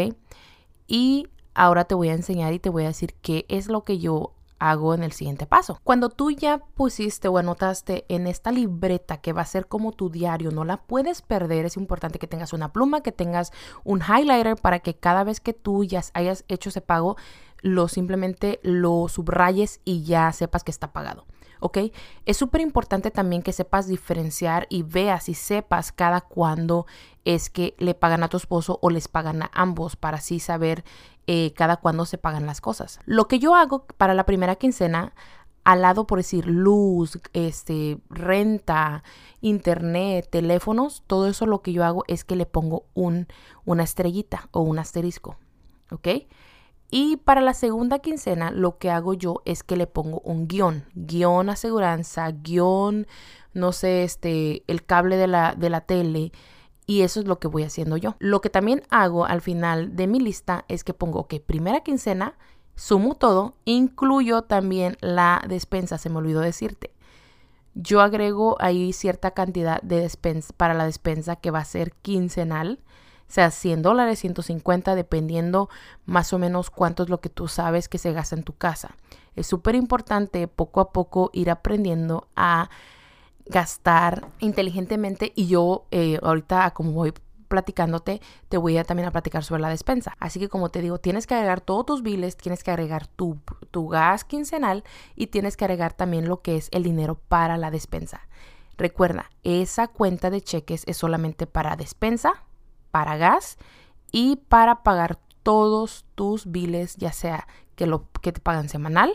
Y 0.87 1.29
ahora 1.55 1.85
te 1.85 1.95
voy 1.95 2.09
a 2.11 2.15
enseñar 2.15 2.53
y 2.53 2.59
te 2.59 2.71
voy 2.71 2.85
a 2.85 2.89
decir 2.89 3.15
qué 3.23 3.45
es 3.49 3.69
lo 3.69 3.83
que 3.85 3.99
yo 3.99 4.34
hago 4.71 4.95
en 4.95 5.03
el 5.03 5.13
siguiente 5.13 5.47
paso. 5.47 5.79
Cuando 5.85 6.09
tú 6.09 6.31
ya 6.31 6.59
pusiste 6.59 7.29
o 7.29 7.39
anotaste 7.39 8.07
en 8.09 8.27
esta 8.27 8.51
libreta 8.51 9.19
que 9.19 9.33
va 9.33 9.43
a 9.43 9.47
ser 9.47 9.67
como 9.67 9.93
tu 9.93 10.11
diario, 10.11 10.51
no 10.51 10.65
la 10.65 10.79
puedes 10.79 11.23
perder, 11.23 11.67
es 11.67 11.77
importante 11.77 12.19
que 12.19 12.27
tengas 12.27 12.53
una 12.53 12.73
pluma, 12.73 13.03
que 13.03 13.13
tengas 13.13 13.53
un 13.85 14.01
highlighter 14.01 14.57
para 14.57 14.81
que 14.81 14.95
cada 14.95 15.23
vez 15.23 15.41
que 15.41 15.53
tú 15.53 15.85
ya 15.85 16.03
hayas 16.15 16.45
hecho 16.49 16.71
ese 16.71 16.81
pago, 16.81 17.17
lo 17.61 17.89
simplemente 17.89 18.61
lo 18.63 19.09
subrayes 19.09 19.81
y 19.85 20.05
ya 20.05 20.33
sepas 20.33 20.65
que 20.65 20.71
está 20.71 20.93
pagado. 20.93 21.27
¿ok? 21.61 21.79
Es 22.27 22.37
súper 22.37 22.61
importante 22.61 23.11
también 23.11 23.43
que 23.43 23.53
sepas 23.55 23.87
diferenciar 23.87 24.67
y 24.69 24.83
veas 24.83 25.31
y 25.31 25.35
sepas 25.35 25.93
cada 25.93 26.21
cuándo 26.21 26.87
es 27.25 27.49
que 27.49 27.75
le 27.79 27.95
pagan 27.95 28.23
a 28.23 28.29
tu 28.29 28.37
esposo 28.37 28.79
o 28.83 28.91
les 28.91 29.09
pagan 29.09 29.43
a 29.43 29.51
ambos 29.55 29.97
para 29.97 30.19
así 30.19 30.41
saber 30.41 30.85
eh, 31.27 31.53
cada 31.55 31.77
cuando 31.77 32.07
se 32.07 32.19
pagan 32.19 32.47
las 32.47 32.61
cosas. 32.61 32.99
Lo 33.07 33.29
que 33.29 33.39
yo 33.39 33.55
hago 33.55 33.87
para 33.97 34.15
la 34.15 34.27
primera 34.27 34.57
quincena, 34.57 35.15
al 35.65 35.83
lado 35.83 36.07
por 36.07 36.19
decir 36.19 36.47
luz, 36.47 37.19
este, 37.33 37.99
renta, 38.11 39.03
internet, 39.41 40.29
teléfonos, 40.31 41.03
todo 41.07 41.27
eso 41.27 41.47
lo 41.47 41.63
que 41.63 41.73
yo 41.73 41.85
hago 41.85 42.05
es 42.07 42.25
que 42.25 42.37
le 42.37 42.47
pongo 42.47 42.87
un, 42.95 43.27
una 43.65 43.83
estrellita 43.83 44.49
o 44.53 44.61
un 44.61 44.79
asterisco, 44.79 45.37
¿ok? 45.91 46.09
Y 46.91 47.17
para 47.17 47.41
la 47.41 47.55
segunda 47.55 47.99
quincena 47.99 48.51
lo 48.51 48.79
que 48.79 48.91
hago 48.91 49.15
yo 49.15 49.43
es 49.45 49.63
que 49.65 49.77
le 49.77 49.87
pongo 49.87 50.21
un 50.21 50.47
guion, 50.47 50.85
guion 50.95 51.49
aseguranza, 51.49 52.31
guion, 52.31 53.07
no 53.53 53.73
sé, 53.73 54.05
este, 54.05 54.63
el 54.67 54.85
cable 54.85 55.17
de 55.17 55.27
la, 55.27 55.55
de 55.55 55.71
la 55.71 55.81
tele. 55.81 56.31
Y 56.87 57.03
eso 57.03 57.21
es 57.21 57.27
lo 57.27 57.39
que 57.39 57.49
voy 57.49 57.63
haciendo 57.63 57.97
yo. 57.97 58.17
Lo 58.19 58.41
que 58.41 58.51
también 58.51 58.83
hago 58.91 59.25
al 59.25 59.41
final 59.41 59.97
de 59.97 60.07
mi 60.07 60.21
lista 60.21 60.65
es 60.69 60.85
que 60.85 60.95
pongo, 60.95 61.21
ok, 61.21 61.35
primera 61.45 61.81
quincena, 61.81 62.37
sumo 62.75 63.15
todo, 63.15 63.55
incluyo 63.65 64.43
también 64.43 64.97
la 65.01 65.43
despensa, 65.49 65.99
se 65.99 66.11
me 66.11 66.19
olvidó 66.19 66.41
decirte. 66.41 66.91
Yo 67.75 68.01
agrego 68.01 68.57
ahí 68.61 68.93
cierta 68.93 69.33
cantidad 69.33 69.81
de 69.83 70.01
despensa 70.01 70.53
para 70.57 70.75
la 70.75 70.85
despensa 70.85 71.37
que 71.37 71.51
va 71.51 71.61
a 71.61 71.65
ser 71.65 71.93
quincenal 72.03 72.81
sea 73.27 73.51
100 73.51 73.83
dólares, 73.83 74.19
150, 74.21 74.95
dependiendo 74.95 75.69
más 76.07 76.33
o 76.33 76.39
menos 76.39 76.71
cuánto 76.71 77.03
es 77.03 77.09
lo 77.09 77.21
que 77.21 77.29
tú 77.29 77.49
sabes 77.49 77.89
que 77.89 77.99
se 77.99 78.13
gasta 78.13 78.37
en 78.37 78.45
tu 78.45 78.57
casa. 78.57 78.97
Es 79.35 79.47
súper 79.47 79.75
importante 79.75 80.47
poco 80.47 80.81
a 80.81 80.93
poco 80.93 81.31
ir 81.33 81.51
aprendiendo 81.51 82.29
a 82.37 82.71
gastar 83.47 84.27
inteligentemente 84.41 85.33
y 85.35 85.47
yo 85.47 85.87
eh, 85.91 86.19
ahorita 86.23 86.71
como 86.73 86.93
voy 86.93 87.13
platicándote, 87.49 88.21
te 88.49 88.57
voy 88.57 88.79
a 88.79 88.85
también 88.85 89.07
a 89.07 89.13
platicar 89.13 89.45
sobre 89.45 89.63
la 89.63 89.69
despensa. 89.69 90.17
Así 90.19 90.41
que 90.41 90.49
como 90.49 90.71
te 90.71 90.81
digo, 90.81 90.99
tienes 90.99 91.27
que 91.27 91.35
agregar 91.35 91.61
todos 91.61 91.87
tus 91.87 92.03
biles, 92.03 92.37
tienes 92.37 92.65
que 92.65 92.73
agregar 92.73 93.07
tu, 93.07 93.39
tu 93.71 93.89
gas 93.89 94.25
quincenal 94.25 94.83
y 95.15 95.29
tienes 95.29 95.57
que 95.57 95.65
agregar 95.65 95.93
también 95.93 96.27
lo 96.27 96.43
que 96.43 96.57
es 96.57 96.69
el 96.73 96.83
dinero 96.83 97.15
para 97.29 97.57
la 97.57 97.71
despensa. 97.71 98.23
Recuerda, 98.77 99.31
esa 99.45 99.87
cuenta 99.87 100.31
de 100.31 100.41
cheques 100.41 100.83
es 100.87 100.97
solamente 100.97 101.47
para 101.47 101.77
despensa, 101.77 102.43
para 102.91 103.17
gas 103.17 103.57
y 104.11 104.37
para 104.49 104.83
pagar 104.83 105.19
todos 105.45 106.05
tus 106.15 106.51
biles, 106.51 106.97
ya 106.97 107.13
sea 107.13 107.47
que, 107.77 107.87
lo, 107.87 108.11
que 108.21 108.33
te 108.33 108.41
pagan 108.41 108.69
semanal, 108.69 109.13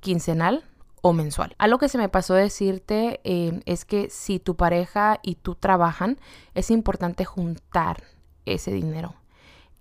quincenal 0.00 0.64
o 1.02 1.12
mensual. 1.12 1.54
Algo 1.58 1.78
que 1.78 1.88
se 1.88 1.98
me 1.98 2.08
pasó 2.08 2.34
decirte 2.34 3.20
eh, 3.24 3.60
es 3.66 3.84
que 3.84 4.10
si 4.10 4.38
tu 4.38 4.56
pareja 4.56 5.20
y 5.22 5.36
tú 5.36 5.54
trabajan, 5.54 6.18
es 6.54 6.70
importante 6.70 7.24
juntar 7.24 8.02
ese 8.44 8.72
dinero. 8.72 9.14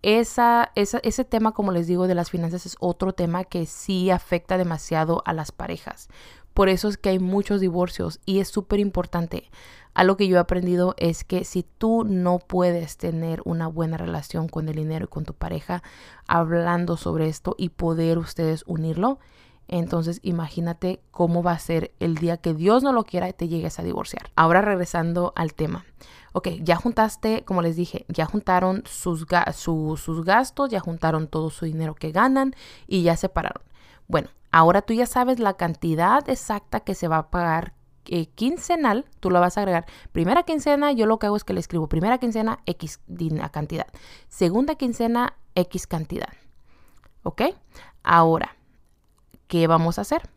Esa, 0.02 0.72
ese 0.76 1.26
tema, 1.26 1.52
como 1.52 1.74
les 1.74 1.88
digo, 1.88 2.08
de 2.08 2.16
las 2.16 2.30
finanzas 2.30 2.66
es 2.66 2.78
otro 2.80 3.12
tema 3.12 3.44
que 3.44 3.66
sí 3.66 4.10
afecta 4.10 4.58
demasiado 4.58 5.22
a 5.26 5.34
las 5.34 5.52
parejas. 5.52 6.08
Por 6.54 6.70
eso 6.70 6.88
es 6.88 6.98
que 6.98 7.10
hay 7.10 7.20
muchos 7.20 7.60
divorcios 7.60 8.22
y 8.26 8.40
es 8.40 8.48
súper 8.48 8.80
importante. 8.80 9.50
Algo 9.94 10.16
que 10.16 10.28
yo 10.28 10.38
he 10.38 10.40
aprendido 10.40 10.96
es 10.98 11.26
que 11.26 11.44
si 11.44 11.64
tú 11.64 12.06
no 12.06 12.40
puedes 12.40 12.96
tener 12.96 13.42
una 13.44 13.68
buena 13.68 13.98
relación 13.98 14.48
con 14.48 14.70
el 14.70 14.76
dinero 14.76 15.06
y 15.06 15.10
con 15.10 15.26
tu 15.26 15.34
pareja, 15.34 15.84
hablando 16.28 16.96
sobre 16.96 17.28
esto 17.28 17.56
y 17.58 17.70
poder 17.70 18.18
ustedes 18.18 18.64
unirlo, 18.68 19.20
entonces 19.70 20.20
imagínate 20.24 21.00
cómo 21.12 21.44
va 21.44 21.52
a 21.54 21.60
ser 21.60 21.92
el 22.00 22.16
día 22.16 22.38
que 22.38 22.54
Dios 22.54 22.84
no 22.84 22.92
lo 22.92 23.04
quiera 23.04 23.30
y 23.30 23.34
te 23.34 23.48
llegues 23.48 23.80
a 23.80 23.84
divorciar. 23.84 24.32
Ahora 24.36 24.62
regresando 24.62 25.32
al 25.36 25.54
tema. 25.54 25.86
Ok, 26.34 26.50
ya 26.62 26.76
juntaste, 26.76 27.44
como 27.46 27.62
les 27.62 27.76
dije, 27.76 28.06
ya 28.08 28.26
juntaron 28.26 28.84
sus, 28.86 29.26
sus 29.56 30.26
gastos, 30.26 30.70
ya 30.70 30.80
juntaron 30.80 31.28
todo 31.28 31.50
su 31.50 31.66
dinero 31.66 31.96
que 31.96 32.12
ganan 32.12 32.56
y 32.88 33.04
ya 33.04 33.16
separaron. 33.16 33.64
Bueno, 34.08 34.30
ahora 34.52 34.82
tú 34.82 34.94
ya 34.94 35.06
sabes 35.06 35.40
la 35.40 35.54
cantidad 35.54 36.28
exacta 36.30 36.82
que 36.82 36.96
se 36.96 37.08
va 37.08 37.18
a 37.18 37.30
pagar 37.30 37.74
eh, 38.06 38.28
quincenal, 38.28 39.06
tú 39.20 39.30
lo 39.30 39.40
vas 39.40 39.58
a 39.58 39.62
agregar. 39.62 39.86
Primera 40.12 40.44
quincena, 40.44 40.92
yo 40.92 41.06
lo 41.06 41.20
que 41.20 41.28
hago 41.28 41.36
es 41.36 41.44
que 41.44 41.54
le 41.54 41.60
escribo 41.60 41.88
primera 41.88 42.18
quincena 42.18 42.60
X 42.66 43.00
cantidad. 43.52 43.88
Segunda 44.30 44.76
quincena 44.76 45.36
X 45.54 45.86
cantidad. 45.86 46.30
¿Ok? 47.22 47.42
Ahora, 48.02 48.56
¿qué 49.50 49.68
vamos 49.68 49.98
a 49.98 50.04
hacer? 50.04 50.30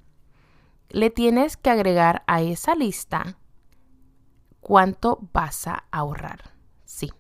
Le 0.89 1.11
tienes 1.11 1.57
que 1.57 1.71
agregar 1.71 2.25
a 2.27 2.43
esa 2.43 2.75
lista 2.75 3.39
cuánto 4.61 5.21
vas 5.33 5.69
a 5.69 5.85
ahorrar. 5.93 6.51
Sí. 6.85 7.13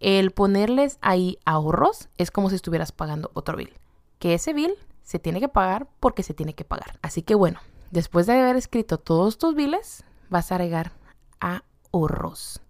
El 0.00 0.30
ponerles 0.30 0.96
ahí 1.02 1.38
ahorros 1.44 2.08
es 2.16 2.30
como 2.30 2.48
si 2.48 2.56
estuvieras 2.56 2.92
pagando 2.92 3.30
otro 3.34 3.58
bill. 3.58 3.74
Que 4.18 4.32
ese 4.32 4.54
bill 4.54 4.72
se 5.02 5.18
tiene 5.18 5.40
que 5.40 5.48
pagar 5.48 5.86
porque 6.00 6.22
se 6.22 6.32
tiene 6.32 6.54
que 6.54 6.64
pagar. 6.64 6.98
Así 7.02 7.20
que 7.20 7.34
bueno, 7.34 7.60
Después 7.90 8.26
de 8.26 8.38
haber 8.38 8.56
escrito 8.56 8.98
todos 8.98 9.38
tus 9.38 9.54
biles, 9.54 10.04
vas 10.28 10.52
a 10.52 10.56
agregar 10.56 10.92
ahorros. 11.40 12.60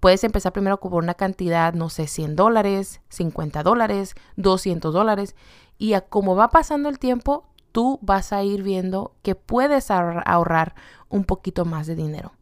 Puedes 0.00 0.22
empezar 0.22 0.52
primero 0.52 0.80
con 0.80 0.92
una 0.92 1.14
cantidad, 1.14 1.72
no 1.72 1.88
sé, 1.88 2.06
100 2.06 2.36
dólares, 2.36 3.00
50 3.08 3.62
dólares, 3.62 4.14
200 4.36 4.92
dólares. 4.92 5.34
Y 5.78 5.94
a 5.94 6.02
como 6.02 6.36
va 6.36 6.48
pasando 6.48 6.90
el 6.90 6.98
tiempo, 6.98 7.48
tú 7.72 7.98
vas 8.02 8.32
a 8.32 8.42
ir 8.42 8.62
viendo 8.62 9.14
que 9.22 9.34
puedes 9.34 9.90
ahorrar 9.90 10.74
un 11.08 11.24
poquito 11.24 11.64
más 11.64 11.86
de 11.86 11.96
dinero. 11.96 12.32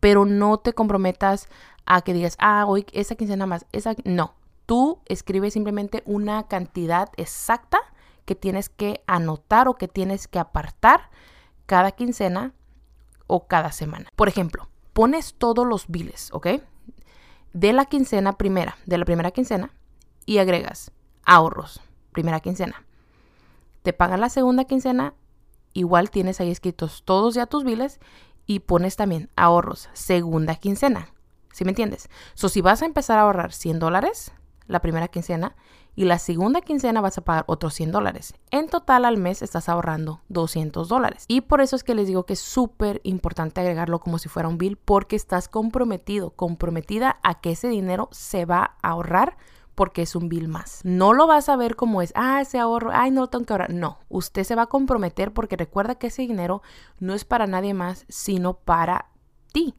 Pero 0.00 0.24
no 0.24 0.58
te 0.58 0.72
comprometas 0.72 1.48
a 1.86 2.02
que 2.02 2.12
digas, 2.12 2.36
ah, 2.38 2.64
hoy 2.66 2.86
esa 2.92 3.14
quincena 3.14 3.46
más. 3.46 3.66
Esa... 3.72 3.94
No, 4.04 4.34
tú 4.66 5.00
escribes 5.06 5.54
simplemente 5.54 6.02
una 6.06 6.44
cantidad 6.44 7.10
exacta 7.16 7.78
que 8.24 8.34
tienes 8.34 8.68
que 8.68 9.02
anotar 9.06 9.68
o 9.68 9.74
que 9.74 9.88
tienes 9.88 10.28
que 10.28 10.38
apartar 10.38 11.10
cada 11.66 11.92
quincena 11.92 12.54
o 13.26 13.46
cada 13.46 13.72
semana. 13.72 14.08
Por 14.16 14.28
ejemplo, 14.28 14.68
pones 14.92 15.34
todos 15.34 15.66
los 15.66 15.86
biles, 15.88 16.30
¿ok? 16.32 16.48
De 17.52 17.72
la 17.72 17.86
quincena 17.86 18.34
primera, 18.34 18.76
de 18.86 18.98
la 18.98 19.04
primera 19.04 19.30
quincena, 19.30 19.72
y 20.26 20.38
agregas 20.38 20.92
ahorros, 21.24 21.80
primera 22.12 22.40
quincena. 22.40 22.84
Te 23.82 23.92
pagan 23.92 24.20
la 24.20 24.28
segunda 24.28 24.64
quincena, 24.64 25.14
igual 25.72 26.10
tienes 26.10 26.40
ahí 26.40 26.50
escritos 26.50 27.02
todos 27.04 27.34
ya 27.34 27.46
tus 27.46 27.64
biles 27.64 28.00
y 28.46 28.60
pones 28.60 28.96
también 28.96 29.30
ahorros, 29.36 29.88
segunda 29.92 30.54
quincena. 30.56 31.08
¿Sí 31.52 31.64
me 31.64 31.70
entiendes? 31.70 32.08
So, 32.34 32.48
si 32.48 32.60
vas 32.60 32.82
a 32.82 32.86
empezar 32.86 33.18
a 33.18 33.22
ahorrar 33.22 33.52
100 33.52 33.78
dólares 33.78 34.32
la 34.70 34.80
primera 34.80 35.08
quincena 35.08 35.56
y 35.96 36.04
la 36.04 36.18
segunda 36.18 36.60
quincena 36.60 37.00
vas 37.00 37.18
a 37.18 37.22
pagar 37.22 37.44
otros 37.48 37.74
100 37.74 37.92
dólares. 37.92 38.34
En 38.50 38.68
total 38.68 39.04
al 39.04 39.18
mes 39.18 39.42
estás 39.42 39.68
ahorrando 39.68 40.20
200 40.28 40.88
dólares. 40.88 41.24
Y 41.28 41.42
por 41.42 41.60
eso 41.60 41.76
es 41.76 41.84
que 41.84 41.94
les 41.94 42.06
digo 42.06 42.24
que 42.24 42.34
es 42.34 42.40
súper 42.40 43.00
importante 43.04 43.60
agregarlo 43.60 43.98
como 44.00 44.18
si 44.18 44.28
fuera 44.28 44.48
un 44.48 44.58
bill 44.58 44.76
porque 44.76 45.16
estás 45.16 45.48
comprometido, 45.48 46.30
comprometida 46.30 47.18
a 47.22 47.40
que 47.40 47.50
ese 47.50 47.68
dinero 47.68 48.08
se 48.12 48.44
va 48.44 48.76
a 48.82 48.90
ahorrar 48.90 49.36
porque 49.74 50.02
es 50.02 50.14
un 50.14 50.28
bill 50.28 50.48
más. 50.48 50.80
No 50.84 51.12
lo 51.12 51.26
vas 51.26 51.48
a 51.48 51.56
ver 51.56 51.76
como 51.76 52.02
es, 52.02 52.12
ah, 52.14 52.40
ese 52.40 52.58
ahorro, 52.58 52.90
ay, 52.92 53.10
no 53.10 53.22
lo 53.22 53.26
tengo 53.28 53.44
que 53.44 53.52
ahorrar. 53.52 53.72
No, 53.72 53.98
usted 54.08 54.44
se 54.44 54.54
va 54.54 54.62
a 54.62 54.66
comprometer 54.66 55.32
porque 55.32 55.56
recuerda 55.56 55.96
que 55.96 56.08
ese 56.08 56.22
dinero 56.22 56.62
no 56.98 57.14
es 57.14 57.24
para 57.24 57.46
nadie 57.46 57.74
más, 57.74 58.04
sino 58.08 58.54
para 58.54 59.06
ti 59.52 59.74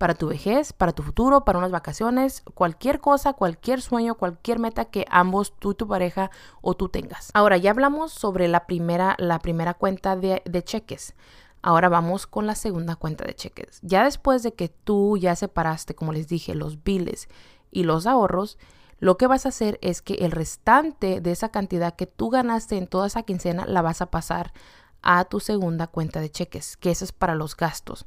para 0.00 0.14
tu 0.14 0.28
vejez, 0.28 0.72
para 0.72 0.92
tu 0.92 1.02
futuro, 1.02 1.44
para 1.44 1.58
unas 1.58 1.70
vacaciones, 1.70 2.42
cualquier 2.54 3.00
cosa, 3.00 3.34
cualquier 3.34 3.82
sueño, 3.82 4.14
cualquier 4.14 4.58
meta 4.58 4.86
que 4.86 5.04
ambos, 5.10 5.54
tú 5.58 5.72
y 5.72 5.74
tu 5.74 5.86
pareja 5.86 6.30
o 6.62 6.72
tú 6.72 6.88
tengas. 6.88 7.30
Ahora 7.34 7.58
ya 7.58 7.70
hablamos 7.70 8.10
sobre 8.10 8.48
la 8.48 8.66
primera, 8.66 9.14
la 9.18 9.38
primera 9.40 9.74
cuenta 9.74 10.16
de, 10.16 10.40
cheques. 10.64 11.14
Ahora 11.60 11.90
vamos 11.90 12.26
con 12.26 12.46
la 12.46 12.54
segunda 12.54 12.96
cuenta 12.96 13.26
de 13.26 13.34
cheques. 13.34 13.78
Ya 13.82 14.02
después 14.04 14.42
de 14.42 14.54
que 14.54 14.70
tú 14.70 15.18
ya 15.18 15.36
separaste, 15.36 15.94
como 15.94 16.14
les 16.14 16.28
dije, 16.28 16.54
los 16.54 16.82
biles 16.82 17.28
y 17.70 17.82
los 17.82 18.06
ahorros, 18.06 18.56
lo 19.00 19.16
que 19.18 19.26
vas 19.26 19.44
a 19.44 19.48
hacer 19.50 19.78
es 19.82 20.02
que 20.02 20.14
el 20.14 20.30
restante 20.30 21.20
de 21.20 21.32
esa 21.32 21.48
cantidad 21.48 21.96
que 21.96 22.06
tú 22.06 22.30
ganaste 22.30 22.76
en 22.76 22.86
toda 22.86 23.08
esa 23.08 23.24
quincena 23.24 23.66
la 23.66 23.82
vas 23.82 24.00
a 24.00 24.10
pasar 24.10 24.52
a 25.02 25.24
tu 25.24 25.40
segunda 25.40 25.88
cuenta 25.88 26.20
de 26.20 26.30
cheques, 26.30 26.76
que 26.76 26.90
eso 26.90 27.04
es 27.04 27.12
para 27.12 27.34
los 27.34 27.56
gastos 27.56 28.06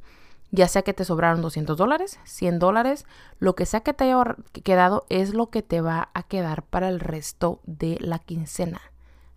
ya 0.53 0.67
sea 0.67 0.83
que 0.83 0.93
te 0.93 1.03
sobraron 1.03 1.41
200 1.41 1.75
dólares, 1.75 2.19
100 2.25 2.59
dólares, 2.59 3.07
lo 3.39 3.55
que 3.55 3.65
sea 3.65 3.81
que 3.81 3.91
te 3.91 4.03
haya 4.03 4.23
quedado 4.63 5.03
es 5.09 5.33
lo 5.33 5.50
que 5.50 5.63
te 5.63 5.81
va 5.81 6.09
a 6.13 6.21
quedar 6.21 6.62
para 6.62 6.89
el 6.89 7.00
resto 7.00 7.59
de 7.65 7.97
la 8.00 8.19
quincena. 8.19 8.79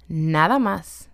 Nada 0.08 0.58
más. 0.58 1.08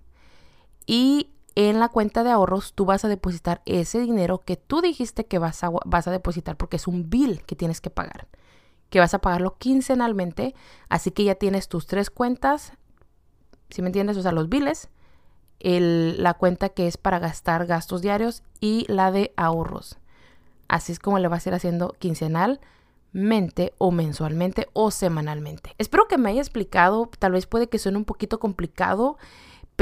Y 0.86 1.30
en 1.54 1.78
la 1.78 1.88
cuenta 1.88 2.24
de 2.24 2.32
ahorros 2.32 2.72
tú 2.72 2.84
vas 2.84 3.04
a 3.04 3.08
depositar 3.08 3.62
ese 3.64 4.00
dinero 4.00 4.38
que 4.38 4.56
tú 4.56 4.80
dijiste 4.80 5.26
que 5.26 5.38
vas 5.38 5.62
a, 5.62 5.70
vas 5.84 6.08
a 6.08 6.10
depositar 6.10 6.56
porque 6.56 6.78
es 6.78 6.88
un 6.88 7.08
bill 7.08 7.44
que 7.44 7.54
tienes 7.54 7.80
que 7.80 7.90
pagar, 7.90 8.26
que 8.92 9.00
vas 9.00 9.14
a 9.14 9.20
pagarlo 9.20 9.56
quincenalmente. 9.56 10.54
Así 10.90 11.10
que 11.10 11.24
ya 11.24 11.34
tienes 11.34 11.68
tus 11.68 11.86
tres 11.86 12.10
cuentas, 12.10 12.74
si 13.70 13.80
me 13.80 13.88
entiendes, 13.88 14.18
o 14.18 14.22
sea, 14.22 14.32
los 14.32 14.50
biles 14.50 14.90
la 15.64 16.34
cuenta 16.34 16.70
que 16.70 16.88
es 16.88 16.96
para 16.96 17.20
gastar 17.20 17.66
gastos 17.66 18.02
diarios 18.02 18.42
y 18.60 18.84
la 18.88 19.10
de 19.10 19.32
ahorros. 19.36 19.96
Así 20.68 20.92
es 20.92 20.98
como 20.98 21.18
le 21.18 21.28
vas 21.28 21.46
a 21.46 21.50
ir 21.50 21.54
haciendo 21.54 21.94
quincenal, 21.98 22.60
mente 23.12 23.72
o 23.78 23.92
mensualmente 23.92 24.68
o 24.72 24.90
semanalmente. 24.90 25.74
Espero 25.78 26.08
que 26.08 26.18
me 26.18 26.30
haya 26.30 26.40
explicado, 26.40 27.08
tal 27.18 27.32
vez 27.32 27.46
puede 27.46 27.68
que 27.68 27.78
suene 27.78 27.98
un 27.98 28.04
poquito 28.04 28.40
complicado, 28.40 29.16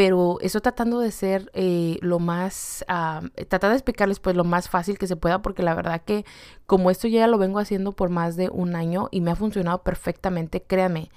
pero 0.01 0.39
estoy 0.41 0.63
tratando 0.63 0.99
de 1.01 1.11
ser 1.11 1.51
eh, 1.53 1.99
lo 2.01 2.21
más, 2.21 2.87
uh, 2.89 3.29
tratar 3.49 3.69
de 3.69 3.77
explicarles 3.77 4.19
pues 4.19 4.35
lo 4.35 4.45
más 4.45 4.71
fácil 4.71 4.97
que 4.97 5.07
se 5.07 5.15
pueda, 5.15 5.43
porque 5.43 5.63
la 5.63 5.75
verdad 5.75 6.01
que 6.01 6.25
como 6.65 6.91
esto 6.91 7.07
ya 7.07 7.27
lo 7.27 7.37
vengo 7.37 7.59
haciendo 7.59 7.93
por 7.93 8.09
más 8.09 8.35
de 8.35 8.49
un 8.49 8.77
año 8.77 9.09
y 9.11 9.21
me 9.21 9.31
ha 9.31 9.37
funcionado 9.37 9.83
perfectamente, 9.83 10.63
créame 10.63 11.11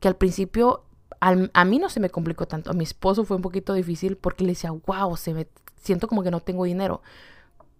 que 0.00 0.08
al 0.08 0.16
principio 0.16 0.82
a 1.20 1.64
mí 1.66 1.78
no 1.78 1.90
se 1.90 2.00
me 2.00 2.08
complicó 2.08 2.46
tanto, 2.48 2.70
a 2.70 2.72
mi 2.72 2.84
esposo 2.84 3.26
fue 3.26 3.36
un 3.36 3.42
poquito 3.42 3.74
difícil 3.74 4.16
porque 4.16 4.44
le 4.44 4.52
decía, 4.52 4.70
wow, 4.70 5.14
se 5.18 5.34
me, 5.34 5.46
siento 5.82 6.08
como 6.08 6.22
que 6.22 6.30
no 6.30 6.40
tengo 6.40 6.64
dinero, 6.64 7.02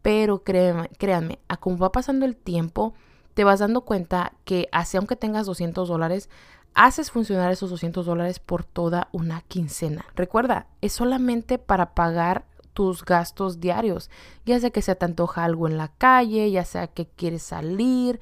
pero 0.02 0.44
créanme, 0.44 0.90
créanme, 0.98 1.38
a 1.48 1.56
como 1.56 1.78
va 1.78 1.92
pasando 1.92 2.26
el 2.26 2.36
tiempo, 2.36 2.92
te 3.32 3.44
vas 3.44 3.60
dando 3.60 3.86
cuenta 3.86 4.34
que 4.44 4.68
así 4.70 4.98
aunque 4.98 5.16
tengas 5.16 5.46
200 5.46 5.88
dólares, 5.88 6.28
haces 6.74 7.10
funcionar 7.10 7.52
esos 7.52 7.70
200 7.70 8.06
dólares 8.06 8.38
por 8.38 8.64
toda 8.64 9.08
una 9.12 9.42
quincena. 9.42 10.04
Recuerda, 10.14 10.66
es 10.80 10.92
solamente 10.92 11.58
para 11.58 11.94
pagar 11.94 12.44
tus 12.72 13.04
gastos 13.04 13.60
diarios, 13.60 14.10
ya 14.46 14.58
sea 14.58 14.70
que 14.70 14.82
se 14.82 14.94
te 14.94 15.04
antoja 15.04 15.44
algo 15.44 15.68
en 15.68 15.76
la 15.76 15.88
calle, 15.88 16.50
ya 16.50 16.64
sea 16.64 16.86
que 16.86 17.06
quieres 17.06 17.42
salir 17.42 18.18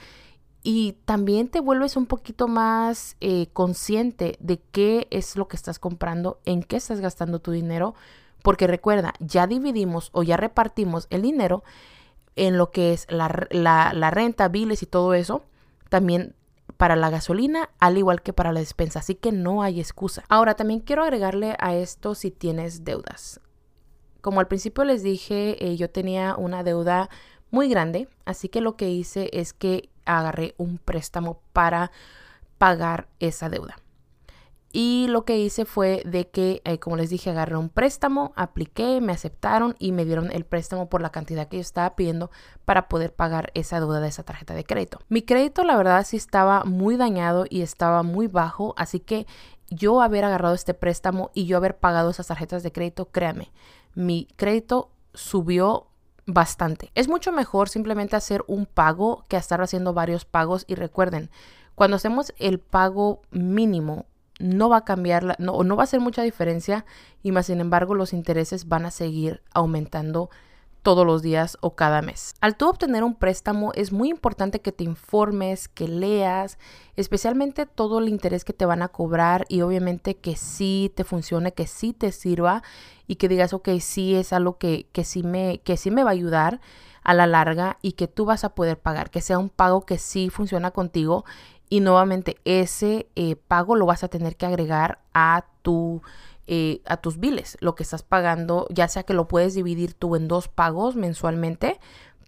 y 0.62 0.96
también 1.04 1.48
te 1.48 1.60
vuelves 1.60 1.96
un 1.96 2.06
poquito 2.06 2.48
más 2.48 3.16
eh, 3.20 3.48
consciente 3.52 4.36
de 4.40 4.60
qué 4.72 5.06
es 5.10 5.36
lo 5.36 5.48
que 5.48 5.56
estás 5.56 5.78
comprando, 5.78 6.40
en 6.44 6.62
qué 6.62 6.76
estás 6.76 7.00
gastando 7.00 7.38
tu 7.38 7.52
dinero, 7.52 7.94
porque 8.42 8.66
recuerda, 8.66 9.14
ya 9.20 9.46
dividimos 9.46 10.10
o 10.12 10.22
ya 10.22 10.36
repartimos 10.36 11.06
el 11.10 11.22
dinero 11.22 11.62
en 12.36 12.58
lo 12.58 12.70
que 12.70 12.92
es 12.92 13.06
la, 13.08 13.48
la 13.50 14.10
renta, 14.10 14.48
biles 14.48 14.82
y 14.82 14.86
todo 14.86 15.14
eso. 15.14 15.44
También 15.88 16.34
para 16.80 16.96
la 16.96 17.10
gasolina, 17.10 17.68
al 17.78 17.98
igual 17.98 18.22
que 18.22 18.32
para 18.32 18.54
la 18.54 18.60
despensa, 18.60 19.00
así 19.00 19.14
que 19.14 19.32
no 19.32 19.62
hay 19.62 19.80
excusa. 19.80 20.24
Ahora, 20.30 20.54
también 20.54 20.80
quiero 20.80 21.02
agregarle 21.02 21.54
a 21.58 21.74
esto 21.74 22.14
si 22.14 22.30
tienes 22.30 22.84
deudas. 22.84 23.38
Como 24.22 24.40
al 24.40 24.48
principio 24.48 24.84
les 24.84 25.02
dije, 25.02 25.62
eh, 25.62 25.76
yo 25.76 25.90
tenía 25.90 26.36
una 26.36 26.62
deuda 26.62 27.10
muy 27.50 27.68
grande, 27.68 28.08
así 28.24 28.48
que 28.48 28.62
lo 28.62 28.76
que 28.76 28.88
hice 28.88 29.28
es 29.34 29.52
que 29.52 29.90
agarré 30.06 30.54
un 30.56 30.78
préstamo 30.78 31.42
para 31.52 31.92
pagar 32.56 33.08
esa 33.18 33.50
deuda. 33.50 33.76
Y 34.72 35.06
lo 35.08 35.24
que 35.24 35.38
hice 35.38 35.64
fue 35.64 36.02
de 36.06 36.28
que, 36.28 36.62
eh, 36.64 36.78
como 36.78 36.96
les 36.96 37.10
dije, 37.10 37.30
agarré 37.30 37.56
un 37.56 37.70
préstamo, 37.70 38.32
apliqué, 38.36 39.00
me 39.00 39.12
aceptaron 39.12 39.74
y 39.80 39.90
me 39.90 40.04
dieron 40.04 40.30
el 40.30 40.44
préstamo 40.44 40.88
por 40.88 41.02
la 41.02 41.10
cantidad 41.10 41.48
que 41.48 41.56
yo 41.56 41.60
estaba 41.60 41.96
pidiendo 41.96 42.30
para 42.64 42.88
poder 42.88 43.12
pagar 43.12 43.50
esa 43.54 43.80
deuda 43.80 43.98
de 43.98 44.08
esa 44.08 44.22
tarjeta 44.22 44.54
de 44.54 44.64
crédito. 44.64 45.00
Mi 45.08 45.22
crédito, 45.22 45.64
la 45.64 45.76
verdad, 45.76 46.06
sí 46.06 46.16
estaba 46.16 46.62
muy 46.64 46.96
dañado 46.96 47.46
y 47.50 47.62
estaba 47.62 48.04
muy 48.04 48.28
bajo, 48.28 48.74
así 48.76 49.00
que 49.00 49.26
yo 49.70 50.02
haber 50.02 50.24
agarrado 50.24 50.54
este 50.54 50.74
préstamo 50.74 51.30
y 51.34 51.46
yo 51.46 51.56
haber 51.56 51.76
pagado 51.76 52.10
esas 52.10 52.28
tarjetas 52.28 52.62
de 52.62 52.70
crédito, 52.70 53.06
créame, 53.06 53.50
mi 53.94 54.28
crédito 54.36 54.92
subió 55.14 55.88
bastante. 56.26 56.92
Es 56.94 57.08
mucho 57.08 57.32
mejor 57.32 57.68
simplemente 57.68 58.14
hacer 58.14 58.44
un 58.46 58.66
pago 58.66 59.24
que 59.26 59.36
estar 59.36 59.60
haciendo 59.62 59.94
varios 59.94 60.24
pagos 60.24 60.64
y 60.68 60.76
recuerden, 60.76 61.28
cuando 61.74 61.96
hacemos 61.96 62.32
el 62.38 62.60
pago 62.60 63.22
mínimo 63.30 64.06
no 64.40 64.68
va 64.68 64.78
a 64.78 64.84
cambiar, 64.84 65.36
no, 65.38 65.62
no 65.62 65.76
va 65.76 65.82
a 65.82 65.84
hacer 65.84 66.00
mucha 66.00 66.22
diferencia 66.22 66.84
y 67.22 67.32
más 67.32 67.46
sin 67.46 67.60
embargo 67.60 67.94
los 67.94 68.12
intereses 68.12 68.68
van 68.68 68.86
a 68.86 68.90
seguir 68.90 69.42
aumentando 69.52 70.30
todos 70.82 71.06
los 71.06 71.22
días 71.22 71.58
o 71.60 71.74
cada 71.74 72.02
mes. 72.02 72.34
Al 72.40 72.56
tú 72.56 72.68
obtener 72.68 73.04
un 73.04 73.14
préstamo 73.14 73.72
es 73.74 73.92
muy 73.92 74.08
importante 74.08 74.60
que 74.60 74.72
te 74.72 74.84
informes, 74.84 75.68
que 75.68 75.88
leas, 75.88 76.58
especialmente 76.96 77.66
todo 77.66 77.98
el 77.98 78.08
interés 78.08 78.44
que 78.44 78.52
te 78.52 78.64
van 78.64 78.82
a 78.82 78.88
cobrar 78.88 79.44
y 79.48 79.60
obviamente 79.60 80.16
que 80.16 80.36
sí 80.36 80.92
te 80.94 81.04
funcione, 81.04 81.52
que 81.52 81.66
sí 81.66 81.92
te 81.92 82.12
sirva 82.12 82.62
y 83.06 83.16
que 83.16 83.28
digas, 83.28 83.52
ok, 83.52 83.68
sí 83.80 84.14
es 84.14 84.32
algo 84.32 84.58
que, 84.58 84.86
que, 84.92 85.04
sí, 85.04 85.22
me, 85.22 85.60
que 85.64 85.76
sí 85.76 85.90
me 85.90 86.04
va 86.04 86.10
a 86.10 86.14
ayudar 86.14 86.60
a 87.10 87.14
la 87.14 87.26
larga 87.26 87.76
y 87.82 87.92
que 87.92 88.06
tú 88.06 88.24
vas 88.24 88.44
a 88.44 88.54
poder 88.54 88.78
pagar, 88.78 89.10
que 89.10 89.20
sea 89.20 89.38
un 89.38 89.48
pago 89.48 89.84
que 89.84 89.98
sí 89.98 90.30
funciona 90.30 90.70
contigo 90.70 91.24
y 91.68 91.80
nuevamente 91.80 92.36
ese 92.44 93.08
eh, 93.16 93.34
pago 93.34 93.74
lo 93.74 93.84
vas 93.84 94.04
a 94.04 94.08
tener 94.08 94.36
que 94.36 94.46
agregar 94.46 95.00
a 95.12 95.44
tu 95.62 96.02
eh, 96.46 96.82
a 96.86 96.98
tus 96.98 97.18
biles, 97.18 97.56
lo 97.60 97.74
que 97.74 97.82
estás 97.82 98.04
pagando, 98.04 98.68
ya 98.70 98.86
sea 98.86 99.02
que 99.02 99.14
lo 99.14 99.26
puedes 99.26 99.54
dividir 99.54 99.94
tú 99.94 100.14
en 100.14 100.28
dos 100.28 100.46
pagos 100.46 100.94
mensualmente 100.94 101.80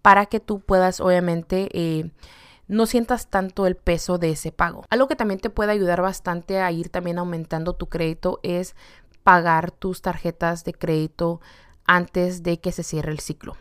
para 0.02 0.26
que 0.26 0.40
tú 0.40 0.58
puedas 0.58 1.00
obviamente 1.00 1.68
eh, 1.72 2.10
no 2.66 2.86
sientas 2.86 3.30
tanto 3.30 3.66
el 3.66 3.76
peso 3.76 4.18
de 4.18 4.30
ese 4.30 4.50
pago. 4.50 4.84
Algo 4.90 5.06
que 5.06 5.16
también 5.16 5.38
te 5.38 5.50
puede 5.50 5.70
ayudar 5.70 6.02
bastante 6.02 6.60
a 6.60 6.72
ir 6.72 6.88
también 6.88 7.18
aumentando 7.18 7.74
tu 7.74 7.88
crédito 7.88 8.40
es 8.42 8.74
pagar 9.22 9.70
tus 9.70 10.02
tarjetas 10.02 10.64
de 10.64 10.72
crédito 10.72 11.40
antes 11.84 12.42
de 12.42 12.58
que 12.58 12.72
se 12.72 12.82
cierre 12.82 13.12
el 13.12 13.20
ciclo. 13.20 13.56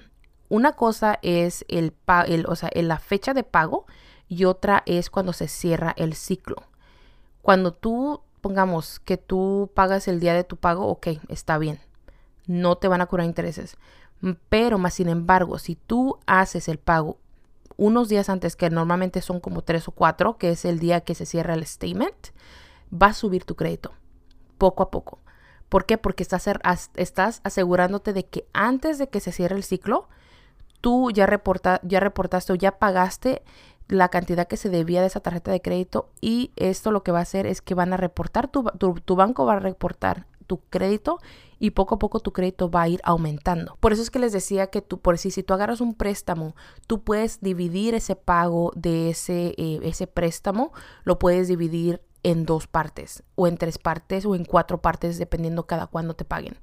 Una 0.52 0.74
cosa 0.74 1.18
es 1.22 1.64
el, 1.70 1.94
el 2.28 2.46
o 2.46 2.58
sea, 2.58 2.70
la 2.76 3.00
fecha 3.00 3.34
de 3.34 3.46
pago 3.46 3.86
y 4.28 4.44
otra 4.44 4.84
es 4.86 5.10
cuando 5.10 5.32
se 5.32 5.48
cierra 5.48 5.94
el 5.96 6.14
ciclo. 6.14 6.58
Cuando 7.42 7.72
tú, 7.72 8.20
pongamos 8.42 9.00
que 9.00 9.16
tú 9.16 9.72
pagas 9.74 10.10
el 10.10 10.20
día 10.20 10.34
de 10.34 10.44
tu 10.44 10.58
pago, 10.58 10.88
ok, 10.88 11.08
está 11.30 11.58
bien, 11.58 11.80
no 12.48 12.76
te 12.76 12.90
van 12.90 13.00
a 13.00 13.06
curar 13.06 13.28
intereses. 13.28 13.78
Pero 14.50 14.78
más 14.78 14.96
sin 14.96 15.08
embargo, 15.08 15.58
si 15.58 15.76
tú 15.76 16.20
haces 16.26 16.68
el 16.68 16.80
pago 16.80 17.18
unos 17.78 18.10
días 18.10 18.28
antes, 18.28 18.58
que 18.58 18.70
normalmente 18.70 19.22
son 19.22 19.40
como 19.40 19.62
tres 19.62 19.88
o 19.88 19.94
cuatro, 19.94 20.38
que 20.38 20.52
es 20.52 20.66
el 20.66 20.80
día 20.80 21.00
que 21.00 21.16
se 21.16 21.26
cierra 21.26 21.54
el 21.54 21.66
statement, 21.66 22.28
va 22.92 23.08
a 23.08 23.14
subir 23.14 23.46
tu 23.46 23.56
crédito 23.56 23.94
poco 24.58 24.84
a 24.84 24.92
poco. 24.92 25.20
¿Por 25.70 25.86
qué? 25.86 25.98
Porque 25.98 26.24
estás, 26.24 26.50
estás 26.96 27.40
asegurándote 27.46 28.12
de 28.12 28.26
que 28.26 28.46
antes 28.52 28.98
de 28.98 29.08
que 29.08 29.22
se 29.22 29.32
cierre 29.32 29.56
el 29.56 29.64
ciclo, 29.64 30.10
tú 30.82 31.12
ya, 31.12 31.26
reporta, 31.26 31.80
ya 31.84 32.00
reportaste 32.00 32.54
o 32.54 32.56
ya 32.56 32.78
pagaste 32.80 33.44
la 33.88 34.10
cantidad 34.10 34.48
que 34.48 34.58
se 34.58 34.70
debía 34.70 35.02
de 35.02 35.08
esa 35.08 35.20
tarjeta 35.20 35.52
de 35.52 35.62
crédito 35.62 36.10
y 36.22 36.52
esto 36.56 36.92
lo 36.92 37.04
que 37.04 37.12
va 37.12 37.20
a 37.20 37.24
hacer 37.24 37.46
es 37.46 37.62
que 37.62 37.76
van 37.76 37.94
a 37.94 37.98
reportar, 37.98 38.48
tu, 38.48 38.64
tu, 38.64 39.16
banco 39.16 39.46
va 39.46 39.54
a 39.54 39.60
reportar 39.60 40.28
tu 40.48 40.62
crédito 40.70 41.20
y 41.60 41.72
poco 41.72 41.96
a 41.96 42.00
poco 42.00 42.20
tu 42.20 42.32
crédito 42.32 42.72
va 42.72 42.84
a 42.84 42.88
ir 42.88 43.02
aumentando. 43.04 43.78
Por 43.80 43.94
eso 43.94 44.02
es 44.02 44.10
que 44.10 44.20
les 44.20 44.32
decía 44.32 44.68
que 44.68 44.82
tú, 44.82 45.00
por 45.00 45.18
si, 45.18 45.30
si 45.30 45.44
tú 45.44 45.54
agarras 45.54 45.82
un 45.82 45.94
préstamo, 45.94 46.56
tú 46.88 47.04
puedes 47.04 47.42
dividir 47.42 47.94
ese 47.94 48.16
pago 48.16 48.72
de 48.76 49.10
ese, 49.10 49.54
eh, 49.58 49.80
ese 49.84 50.08
préstamo, 50.08 50.72
lo 51.04 51.20
puedes 51.20 51.48
dividir 51.48 52.02
en 52.24 52.46
dos 52.46 52.68
partes 52.68 53.24
o 53.36 53.48
en 53.48 53.58
tres 53.58 53.78
partes 53.78 54.26
o 54.26 54.36
en 54.36 54.46
cuatro 54.46 54.82
partes 54.82 55.18
dependiendo 55.18 55.68
cada 55.68 55.88
cuándo 55.88 56.14
te 56.14 56.26
paguen. 56.26 56.58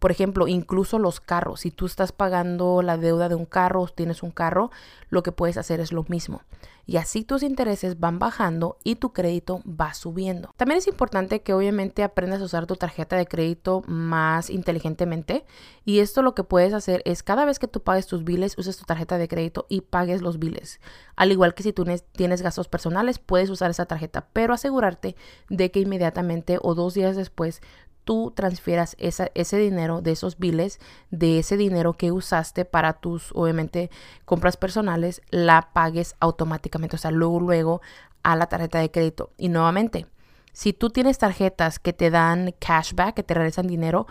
Por 0.00 0.10
ejemplo, 0.10 0.48
incluso 0.48 0.98
los 0.98 1.20
carros. 1.20 1.60
Si 1.60 1.70
tú 1.70 1.86
estás 1.86 2.10
pagando 2.10 2.80
la 2.82 2.96
deuda 2.96 3.28
de 3.28 3.34
un 3.34 3.44
carro 3.44 3.82
o 3.82 3.86
tienes 3.86 4.22
un 4.22 4.30
carro, 4.30 4.70
lo 5.10 5.22
que 5.22 5.30
puedes 5.30 5.58
hacer 5.58 5.78
es 5.78 5.92
lo 5.92 6.04
mismo. 6.08 6.40
Y 6.86 6.96
así 6.96 7.22
tus 7.22 7.44
intereses 7.44 8.00
van 8.00 8.18
bajando 8.18 8.78
y 8.82 8.96
tu 8.96 9.12
crédito 9.12 9.62
va 9.64 9.94
subiendo. 9.94 10.52
También 10.56 10.78
es 10.78 10.88
importante 10.88 11.42
que 11.42 11.52
obviamente 11.52 12.02
aprendas 12.02 12.40
a 12.40 12.44
usar 12.44 12.66
tu 12.66 12.76
tarjeta 12.76 13.14
de 13.14 13.26
crédito 13.26 13.84
más 13.86 14.50
inteligentemente. 14.50 15.44
Y 15.84 16.00
esto 16.00 16.22
lo 16.22 16.34
que 16.34 16.44
puedes 16.44 16.72
hacer 16.72 17.02
es 17.04 17.22
cada 17.22 17.44
vez 17.44 17.58
que 17.58 17.68
tú 17.68 17.82
pagues 17.82 18.06
tus 18.06 18.24
biles, 18.24 18.58
uses 18.58 18.76
tu 18.76 18.84
tarjeta 18.86 19.18
de 19.18 19.28
crédito 19.28 19.66
y 19.68 19.82
pagues 19.82 20.22
los 20.22 20.38
biles. 20.38 20.80
Al 21.14 21.30
igual 21.30 21.54
que 21.54 21.62
si 21.62 21.72
tú 21.72 21.84
tienes 22.12 22.42
gastos 22.42 22.68
personales, 22.68 23.18
puedes 23.18 23.50
usar 23.50 23.70
esa 23.70 23.86
tarjeta, 23.86 24.26
pero 24.32 24.54
asegurarte 24.54 25.14
de 25.50 25.70
que 25.70 25.80
inmediatamente 25.80 26.58
o 26.62 26.74
dos 26.74 26.94
días 26.94 27.14
después 27.14 27.60
tú 28.04 28.32
transfieras 28.34 28.96
ese 28.98 29.58
dinero 29.58 30.00
de 30.02 30.12
esos 30.12 30.38
biles, 30.38 30.80
de 31.10 31.38
ese 31.38 31.56
dinero 31.56 31.92
que 31.92 32.12
usaste 32.12 32.64
para 32.64 32.94
tus, 32.94 33.32
obviamente, 33.34 33.90
compras 34.24 34.56
personales, 34.56 35.22
la 35.30 35.70
pagues 35.72 36.16
automáticamente, 36.20 36.96
o 36.96 36.98
sea, 36.98 37.10
luego, 37.10 37.40
luego 37.40 37.80
a 38.22 38.36
la 38.36 38.46
tarjeta 38.46 38.78
de 38.78 38.90
crédito. 38.90 39.30
Y 39.36 39.48
nuevamente, 39.48 40.06
si 40.52 40.72
tú 40.72 40.90
tienes 40.90 41.18
tarjetas 41.18 41.78
que 41.78 41.92
te 41.92 42.10
dan 42.10 42.54
cashback, 42.58 43.14
que 43.14 43.22
te 43.22 43.34
regresan 43.34 43.66
dinero, 43.66 44.06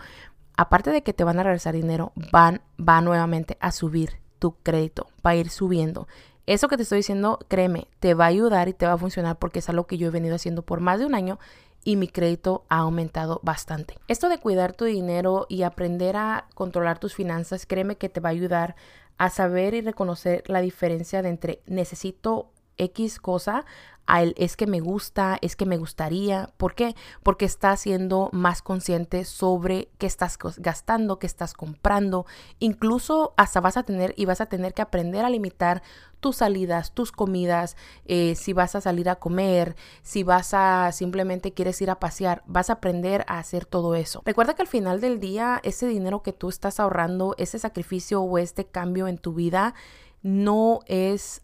aparte 0.56 0.90
de 0.90 1.02
que 1.02 1.12
te 1.12 1.24
van 1.24 1.38
a 1.38 1.42
regresar 1.42 1.74
dinero, 1.74 2.12
van, 2.32 2.62
va 2.78 3.00
nuevamente 3.00 3.56
a 3.60 3.72
subir 3.72 4.20
tu 4.38 4.56
crédito, 4.62 5.08
va 5.24 5.30
a 5.30 5.36
ir 5.36 5.50
subiendo. 5.50 6.08
Eso 6.46 6.68
que 6.68 6.76
te 6.76 6.82
estoy 6.82 6.98
diciendo, 6.98 7.38
créeme, 7.48 7.86
te 8.00 8.14
va 8.14 8.24
a 8.24 8.28
ayudar 8.28 8.68
y 8.68 8.72
te 8.72 8.86
va 8.86 8.94
a 8.94 8.98
funcionar 8.98 9.38
porque 9.38 9.60
es 9.60 9.68
algo 9.68 9.86
que 9.86 9.98
yo 9.98 10.08
he 10.08 10.10
venido 10.10 10.34
haciendo 10.34 10.62
por 10.62 10.80
más 10.80 10.98
de 10.98 11.06
un 11.06 11.14
año 11.14 11.38
y 11.84 11.96
mi 11.96 12.08
crédito 12.08 12.64
ha 12.68 12.78
aumentado 12.78 13.40
bastante. 13.42 13.98
Esto 14.08 14.28
de 14.28 14.38
cuidar 14.38 14.72
tu 14.72 14.84
dinero 14.84 15.46
y 15.48 15.62
aprender 15.62 16.16
a 16.16 16.46
controlar 16.54 16.98
tus 16.98 17.14
finanzas, 17.14 17.66
créeme 17.66 17.96
que 17.96 18.08
te 18.08 18.20
va 18.20 18.28
a 18.28 18.32
ayudar 18.32 18.76
a 19.18 19.30
saber 19.30 19.74
y 19.74 19.80
reconocer 19.80 20.44
la 20.48 20.60
diferencia 20.60 21.22
de 21.22 21.28
entre 21.28 21.62
necesito 21.66 22.50
X 22.80 23.20
cosa 23.20 23.64
a 24.10 24.22
él 24.22 24.34
es 24.36 24.56
que 24.56 24.66
me 24.66 24.80
gusta, 24.80 25.38
es 25.40 25.54
que 25.54 25.66
me 25.66 25.76
gustaría. 25.76 26.50
¿Por 26.56 26.74
qué? 26.74 26.96
Porque 27.22 27.44
estás 27.44 27.80
siendo 27.80 28.28
más 28.32 28.60
consciente 28.60 29.24
sobre 29.24 29.88
qué 29.98 30.06
estás 30.06 30.36
gastando, 30.58 31.18
qué 31.18 31.26
estás 31.26 31.54
comprando. 31.54 32.26
Incluso 32.58 33.34
hasta 33.36 33.60
vas 33.60 33.76
a 33.76 33.84
tener 33.84 34.12
y 34.16 34.24
vas 34.24 34.40
a 34.40 34.46
tener 34.46 34.74
que 34.74 34.82
aprender 34.82 35.24
a 35.24 35.30
limitar 35.30 35.82
tus 36.18 36.36
salidas, 36.36 36.92
tus 36.92 37.12
comidas, 37.12 37.76
eh, 38.04 38.34
si 38.34 38.52
vas 38.52 38.74
a 38.74 38.80
salir 38.80 39.08
a 39.08 39.16
comer, 39.16 39.76
si 40.02 40.22
vas 40.22 40.54
a 40.54 40.90
simplemente 40.92 41.52
quieres 41.52 41.80
ir 41.80 41.90
a 41.90 42.00
pasear, 42.00 42.42
vas 42.46 42.68
a 42.68 42.74
aprender 42.74 43.24
a 43.28 43.38
hacer 43.38 43.64
todo 43.64 43.94
eso. 43.94 44.22
Recuerda 44.24 44.54
que 44.54 44.62
al 44.62 44.68
final 44.68 45.00
del 45.00 45.20
día, 45.20 45.60
ese 45.62 45.86
dinero 45.86 46.22
que 46.22 46.32
tú 46.32 46.48
estás 46.48 46.80
ahorrando, 46.80 47.34
ese 47.38 47.58
sacrificio 47.58 48.20
o 48.20 48.38
este 48.38 48.66
cambio 48.66 49.08
en 49.08 49.18
tu 49.18 49.32
vida, 49.34 49.74
no 50.22 50.80
es 50.86 51.40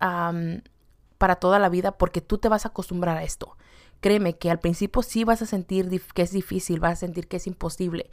para 1.19 1.37
toda 1.37 1.59
la 1.59 1.69
vida 1.69 1.93
porque 1.93 2.21
tú 2.21 2.39
te 2.39 2.49
vas 2.49 2.65
a 2.65 2.69
acostumbrar 2.69 3.17
a 3.17 3.25
esto. 3.25 3.57
Créeme 4.01 4.37
que 4.37 4.51
al 4.51 4.61
principio 4.61 5.03
sí 5.03 5.25
vas 5.25 5.43
a 5.43 5.47
sentir 5.47 6.03
que 6.15 6.23
es 6.23 6.31
difícil, 6.31 6.81
vas 6.81 6.93
a 6.93 6.97
sentir 6.97 7.29
que 7.29 7.39
es 7.39 7.47
imposible, 7.47 8.11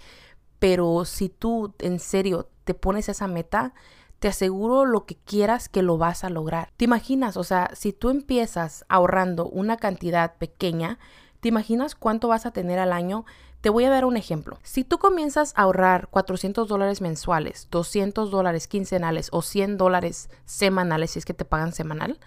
pero 0.59 1.03
si 1.05 1.29
tú 1.29 1.73
en 1.79 1.99
serio 1.99 2.49
te 2.63 2.73
pones 2.73 3.09
esa 3.09 3.27
meta, 3.27 3.73
te 4.19 4.29
aseguro 4.29 4.85
lo 4.85 5.05
que 5.05 5.15
quieras 5.15 5.67
que 5.67 5.81
lo 5.81 5.97
vas 5.97 6.23
a 6.23 6.29
lograr. 6.29 6.71
¿Te 6.77 6.85
imaginas? 6.85 7.35
O 7.35 7.43
sea, 7.43 7.69
si 7.73 7.91
tú 7.91 8.09
empiezas 8.09 8.85
ahorrando 8.87 9.49
una 9.49 9.75
cantidad 9.75 10.37
pequeña, 10.37 10.97
¿te 11.41 11.49
imaginas 11.49 11.95
cuánto 11.95 12.29
vas 12.29 12.45
a 12.45 12.51
tener 12.51 12.79
al 12.79 12.93
año? 12.93 13.25
Te 13.59 13.69
voy 13.69 13.83
a 13.83 13.89
dar 13.89 14.05
un 14.05 14.15
ejemplo. 14.15 14.59
Si 14.63 14.85
tú 14.85 14.97
comienzas 14.97 15.51
a 15.57 15.63
ahorrar 15.63 16.07
400 16.07 16.69
dólares 16.69 17.01
mensuales, 17.01 17.67
200 17.69 18.31
dólares 18.31 18.69
quincenales 18.69 19.27
o 19.33 19.41
100 19.41 19.77
dólares 19.77 20.29
semanales, 20.45 21.11
si 21.11 21.19
es 21.19 21.25
que 21.25 21.33
te 21.33 21.43
pagan 21.43 21.73
semanal, 21.73 22.17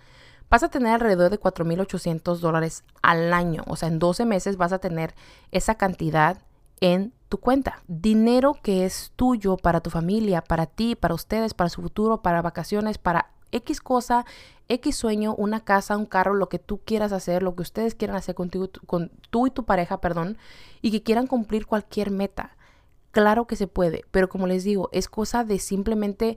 vas 0.51 0.63
a 0.63 0.69
tener 0.69 0.95
alrededor 0.95 1.31
de 1.31 1.41
4.800 1.41 2.39
dólares 2.39 2.85
al 3.03 3.33
año. 3.33 3.65
O 3.67 3.77
sea, 3.77 3.89
en 3.89 3.99
12 3.99 4.25
meses 4.27 4.57
vas 4.57 4.73
a 4.73 4.79
tener 4.79 5.15
esa 5.51 5.77
cantidad 5.77 6.39
en 6.81 7.13
tu 7.29 7.39
cuenta. 7.39 7.83
Dinero 7.89 8.55
que 8.63 8.85
es 8.85 9.13
tuyo 9.17 9.57
para 9.57 9.81
tu 9.81 9.91
familia, 9.91 10.43
para 10.43 10.67
ti, 10.67 10.95
para 10.95 11.15
ustedes, 11.15 11.55
para 11.55 11.71
su 11.71 11.83
futuro, 11.83 12.23
para 12.23 12.43
vacaciones, 12.43 12.99
para 12.99 13.31
X 13.53 13.81
cosa, 13.81 14.25
X 14.69 14.97
sueño, 14.97 15.35
una 15.35 15.61
casa, 15.61 15.97
un 15.97 16.07
carro, 16.07 16.35
lo 16.35 16.49
que 16.49 16.59
tú 16.59 16.81
quieras 16.85 17.13
hacer, 17.13 17.43
lo 17.43 17.55
que 17.55 17.63
ustedes 17.63 17.95
quieran 17.95 18.17
hacer 18.17 18.35
contigo, 18.35 18.69
con 18.87 19.11
tú 19.31 19.47
y 19.47 19.51
tu 19.51 19.65
pareja, 19.65 20.01
perdón, 20.01 20.37
y 20.83 20.91
que 20.91 21.03
quieran 21.03 21.27
cumplir 21.27 21.67
cualquier 21.67 22.11
meta. 22.11 22.57
Claro 23.13 23.47
que 23.47 23.57
se 23.57 23.67
puede, 23.67 24.05
pero 24.11 24.29
como 24.29 24.47
les 24.47 24.65
digo, 24.65 24.91
es 24.93 25.09
cosa 25.09 25.45
de 25.45 25.59
simplemente 25.59 26.37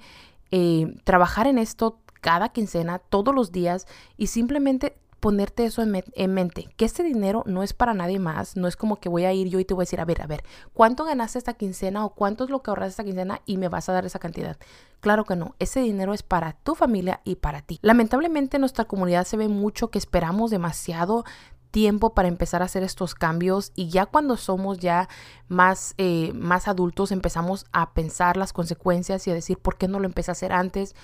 eh, 0.52 0.96
trabajar 1.04 1.48
en 1.48 1.58
esto 1.58 2.00
cada 2.22 2.50
quincena, 2.50 3.00
todos 3.00 3.34
los 3.34 3.52
días 3.52 3.88
y 4.18 4.28
simplemente 4.28 4.98
ponerte 5.20 5.66
eso 5.66 5.82
en, 5.82 6.34
mente, 6.34 6.70
que 6.78 6.86
este 6.86 7.04
dinero 7.04 7.44
no 7.46 7.62
es 7.62 7.74
para 7.74 7.94
nadie 7.94 8.20
más, 8.20 8.56
no 8.56 8.68
es 8.68 8.76
como 8.76 8.98
que 8.98 9.10
voy 9.10 9.26
a 9.26 9.34
ir 9.34 9.50
yo 9.50 9.60
y 9.60 9.66
te 9.66 9.74
voy 9.74 9.84
a 9.84 9.86
decir, 9.86 10.00
a 10.00 10.06
ver, 10.06 10.22
a 10.22 10.28
ver, 10.28 10.44
¿cuánto 10.74 11.04
ganaste 11.04 11.38
esta 11.38 11.54
quincena 11.54 12.06
o 12.06 12.12
cuánto 12.12 12.46
es 12.46 12.50
lo 12.50 12.62
que 12.62 12.72
ahorraste 12.72 12.92
esta 12.92 13.04
quincena 13.04 13.42
y 13.46 13.58
me 13.58 13.68
vas 13.68 13.90
a 13.90 13.94
dar 13.94 14.06
esa 14.06 14.20
cantidad? 14.20 14.58
Claro 15.02 15.26
que 15.26 15.36
no, 15.36 15.56
ese 15.60 15.82
dinero 15.82 16.14
es 16.14 16.24
para 16.24 16.54
tu 16.54 16.76
familia 16.76 17.22
y 17.24 17.36
para 17.36 17.62
ti. 17.62 17.80
Lamentablemente 17.82 18.58
en 18.58 18.62
nuestra 18.62 18.86
comunidad 18.86 19.26
se 19.26 19.38
ve 19.38 19.50
mucho 19.50 19.90
que 19.90 19.98
esperamos 19.98 20.52
demasiado 20.52 21.26
tiempo 21.72 22.14
para 22.14 22.28
empezar 22.28 22.62
a 22.62 22.66
hacer 22.66 22.84
estos 22.84 23.14
cambios 23.14 23.72
y 23.76 23.90
ya 23.90 24.06
cuando 24.08 24.38
somos 24.38 24.80
ya 24.80 25.08
más, 25.48 25.94
eh, 25.98 26.32
más 26.34 26.68
adultos 26.68 27.12
empezamos 27.12 27.66
a 27.72 27.94
pensar 27.94 28.38
las 28.38 28.54
consecuencias 28.54 29.28
y 29.28 29.32
a 29.32 29.36
decir 29.36 29.58
por 29.60 29.78
qué 29.78 29.88
no 29.88 30.00
lo 30.00 30.06
empecé 30.06 30.32
a 30.32 30.34
hacer 30.34 30.52
antes, 30.52 30.96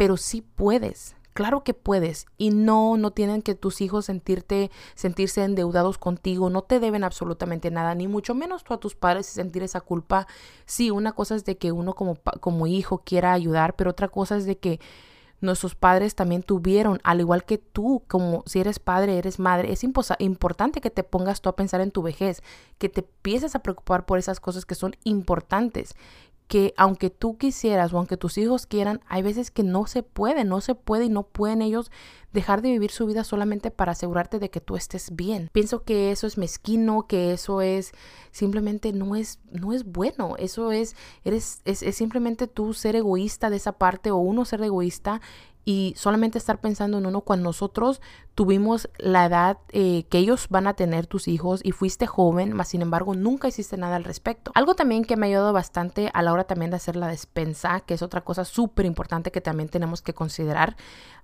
pero 0.00 0.16
sí 0.16 0.40
puedes. 0.40 1.14
Claro 1.34 1.62
que 1.62 1.74
puedes 1.74 2.24
y 2.38 2.48
no 2.48 2.96
no 2.96 3.10
tienen 3.10 3.42
que 3.42 3.54
tus 3.54 3.82
hijos 3.82 4.06
sentirte 4.06 4.70
sentirse 4.94 5.44
endeudados 5.44 5.98
contigo, 5.98 6.48
no 6.48 6.62
te 6.62 6.80
deben 6.80 7.04
absolutamente 7.04 7.70
nada, 7.70 7.94
ni 7.94 8.08
mucho 8.08 8.34
menos 8.34 8.64
tú 8.64 8.72
a 8.72 8.80
tus 8.80 8.94
padres 8.94 9.26
sentir 9.26 9.62
esa 9.62 9.82
culpa. 9.82 10.26
Sí, 10.64 10.90
una 10.90 11.12
cosa 11.12 11.34
es 11.34 11.44
de 11.44 11.58
que 11.58 11.70
uno 11.70 11.92
como 11.92 12.16
como 12.40 12.66
hijo 12.66 13.02
quiera 13.04 13.34
ayudar, 13.34 13.76
pero 13.76 13.90
otra 13.90 14.08
cosa 14.08 14.38
es 14.38 14.46
de 14.46 14.56
que 14.56 14.80
nuestros 15.42 15.74
padres 15.74 16.14
también 16.14 16.42
tuvieron, 16.42 17.00
al 17.02 17.20
igual 17.20 17.44
que 17.44 17.58
tú, 17.58 18.02
como 18.08 18.42
si 18.46 18.60
eres 18.60 18.78
padre, 18.78 19.18
eres 19.18 19.38
madre, 19.38 19.72
es 19.72 19.84
importante 19.84 20.80
que 20.80 20.90
te 20.90 21.02
pongas 21.02 21.40
tú 21.40 21.48
a 21.48 21.56
pensar 21.56 21.80
en 21.80 21.90
tu 21.90 22.02
vejez, 22.02 22.42
que 22.78 22.88
te 22.88 23.00
empieces 23.00 23.54
a 23.54 23.62
preocupar 23.62 24.04
por 24.04 24.18
esas 24.18 24.40
cosas 24.40 24.66
que 24.66 24.74
son 24.74 24.96
importantes, 25.04 25.94
que 26.50 26.74
aunque 26.76 27.10
tú 27.10 27.38
quisieras 27.38 27.92
o 27.92 27.98
aunque 27.98 28.16
tus 28.16 28.36
hijos 28.36 28.66
quieran, 28.66 29.00
hay 29.06 29.22
veces 29.22 29.52
que 29.52 29.62
no 29.62 29.86
se 29.86 30.02
puede, 30.02 30.42
no 30.42 30.60
se 30.60 30.74
puede 30.74 31.04
y 31.04 31.08
no 31.08 31.22
pueden 31.22 31.62
ellos 31.62 31.92
dejar 32.32 32.60
de 32.60 32.70
vivir 32.70 32.90
su 32.90 33.06
vida 33.06 33.22
solamente 33.22 33.70
para 33.70 33.92
asegurarte 33.92 34.40
de 34.40 34.50
que 34.50 34.60
tú 34.60 34.74
estés 34.74 35.14
bien. 35.14 35.48
Pienso 35.52 35.84
que 35.84 36.10
eso 36.10 36.26
es 36.26 36.38
mezquino, 36.38 37.06
que 37.06 37.32
eso 37.32 37.60
es 37.60 37.92
simplemente 38.32 38.92
no 38.92 39.14
es 39.14 39.38
no 39.52 39.72
es 39.72 39.84
bueno, 39.84 40.34
eso 40.38 40.72
es 40.72 40.96
eres 41.22 41.60
es, 41.64 41.84
es 41.84 41.94
simplemente 41.94 42.48
tú 42.48 42.74
ser 42.74 42.96
egoísta 42.96 43.48
de 43.48 43.56
esa 43.56 43.70
parte 43.70 44.10
o 44.10 44.16
uno 44.16 44.44
ser 44.44 44.60
egoísta 44.64 45.20
y 45.64 45.94
solamente 45.96 46.38
estar 46.38 46.60
pensando 46.60 46.98
en 46.98 47.06
uno 47.06 47.20
cuando 47.20 47.44
nosotros 47.44 48.00
tuvimos 48.34 48.88
la 48.98 49.26
edad 49.26 49.58
eh, 49.70 50.04
que 50.08 50.18
ellos 50.18 50.46
van 50.48 50.66
a 50.66 50.74
tener 50.74 51.06
tus 51.06 51.28
hijos 51.28 51.60
y 51.62 51.72
fuiste 51.72 52.06
joven, 52.06 52.52
más 52.52 52.68
sin 52.68 52.82
embargo 52.82 53.14
nunca 53.14 53.48
hiciste 53.48 53.76
nada 53.76 53.96
al 53.96 54.04
respecto. 54.04 54.52
Algo 54.54 54.74
también 54.74 55.04
que 55.04 55.16
me 55.16 55.26
ha 55.26 55.28
ayudado 55.28 55.52
bastante 55.52 56.10
a 56.14 56.22
la 56.22 56.32
hora 56.32 56.44
también 56.44 56.70
de 56.70 56.76
hacer 56.76 56.96
la 56.96 57.08
despensa, 57.08 57.80
que 57.80 57.94
es 57.94 58.02
otra 58.02 58.22
cosa 58.22 58.44
súper 58.44 58.86
importante 58.86 59.30
que 59.30 59.40
también 59.40 59.68
tenemos 59.68 60.02
que 60.02 60.14
considerar 60.14 60.76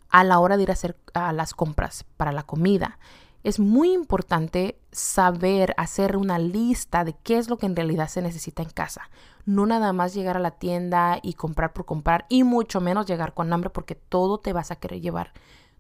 a 0.09 0.23
la 0.25 0.39
hora 0.39 0.57
de 0.57 0.65
ir 0.65 0.71
a 0.71 0.75
hacer 0.75 0.97
a 1.15 1.33
las 1.33 1.55
compras 1.55 2.05
para 2.17 2.33
la 2.33 2.45
comida 2.45 2.99
es 3.47 3.61
muy 3.61 3.93
importante 3.93 4.77
saber 4.91 5.73
hacer 5.77 6.17
una 6.17 6.37
lista 6.37 7.05
de 7.05 7.15
qué 7.23 7.39
es 7.39 7.49
lo 7.49 7.59
que 7.59 7.67
en 7.67 7.77
realidad 7.77 8.09
se 8.09 8.21
necesita 8.21 8.65
en 8.65 8.71
casa. 8.71 9.09
No 9.45 9.67
nada 9.67 9.93
más 9.93 10.15
llegar 10.15 10.37
a 10.37 10.41
la 10.41 10.51
tienda 10.51 11.21
y 11.23 11.35
comprar 11.35 11.73
por 11.73 11.85
comprar 11.85 12.27
y 12.29 12.43
mucho 12.43 12.81
menos 12.81 13.07
llegar 13.07 13.35
con 13.35 13.53
hambre 13.53 13.71
porque 13.71 13.95
todo 13.95 14.39
te 14.39 14.53
vas 14.53 14.73
a 14.73 14.77
querer 14.81 15.01
llevar. 15.01 15.33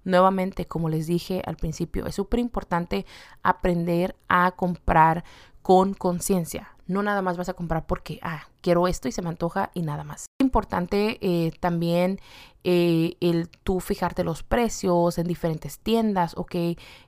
Nuevamente, 0.04 0.66
como 0.66 0.88
les 0.88 1.08
dije 1.08 1.42
al 1.44 1.56
principio, 1.56 2.06
es 2.06 2.14
súper 2.14 2.38
importante 2.38 3.04
aprender 3.42 4.14
a 4.28 4.52
comprar 4.52 5.24
con 5.62 5.92
conciencia. 5.92 6.75
No 6.86 7.02
nada 7.02 7.22
más 7.22 7.36
vas 7.36 7.48
a 7.48 7.54
comprar 7.54 7.86
porque, 7.86 8.18
ah, 8.22 8.46
quiero 8.60 8.86
esto 8.86 9.08
y 9.08 9.12
se 9.12 9.22
me 9.22 9.28
antoja 9.28 9.70
y 9.74 9.82
nada 9.82 10.04
más. 10.04 10.26
Importante 10.40 11.18
eh, 11.20 11.52
también 11.60 12.20
eh, 12.64 13.16
el 13.20 13.48
tú 13.48 13.80
fijarte 13.80 14.24
los 14.24 14.42
precios 14.42 15.18
en 15.18 15.26
diferentes 15.26 15.78
tiendas, 15.78 16.34
ok, 16.36 16.54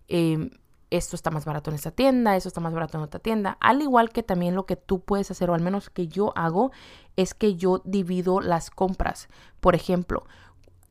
em, 0.09 0.51
esto 0.91 1.17
está 1.17 1.31
más 1.31 1.45
barato 1.45 1.71
en 1.71 1.77
esta 1.77 1.91
tienda, 1.91 2.37
esto 2.37 2.49
está 2.49 2.61
más 2.61 2.73
barato 2.73 2.97
en 2.97 3.05
otra 3.05 3.21
tienda. 3.21 3.59
Al 3.61 3.83
igual 3.83 4.11
que 4.11 4.23
también 4.23 4.55
lo 4.55 4.67
que 4.67 4.77
tú 4.77 5.01
puedes 5.01 5.31
hacer, 5.31 5.51
o 5.51 5.55
al 5.55 5.61
menos 5.61 5.91
que 5.91 6.09
yo 6.09 6.33
hago, 6.37 6.73
es 7.17 7.35
que 7.35 7.57
yo 7.57 7.83
divido 7.85 8.41
las 8.41 8.71
compras. 8.71 9.29
Por 9.61 9.75
ejemplo, 9.75 10.25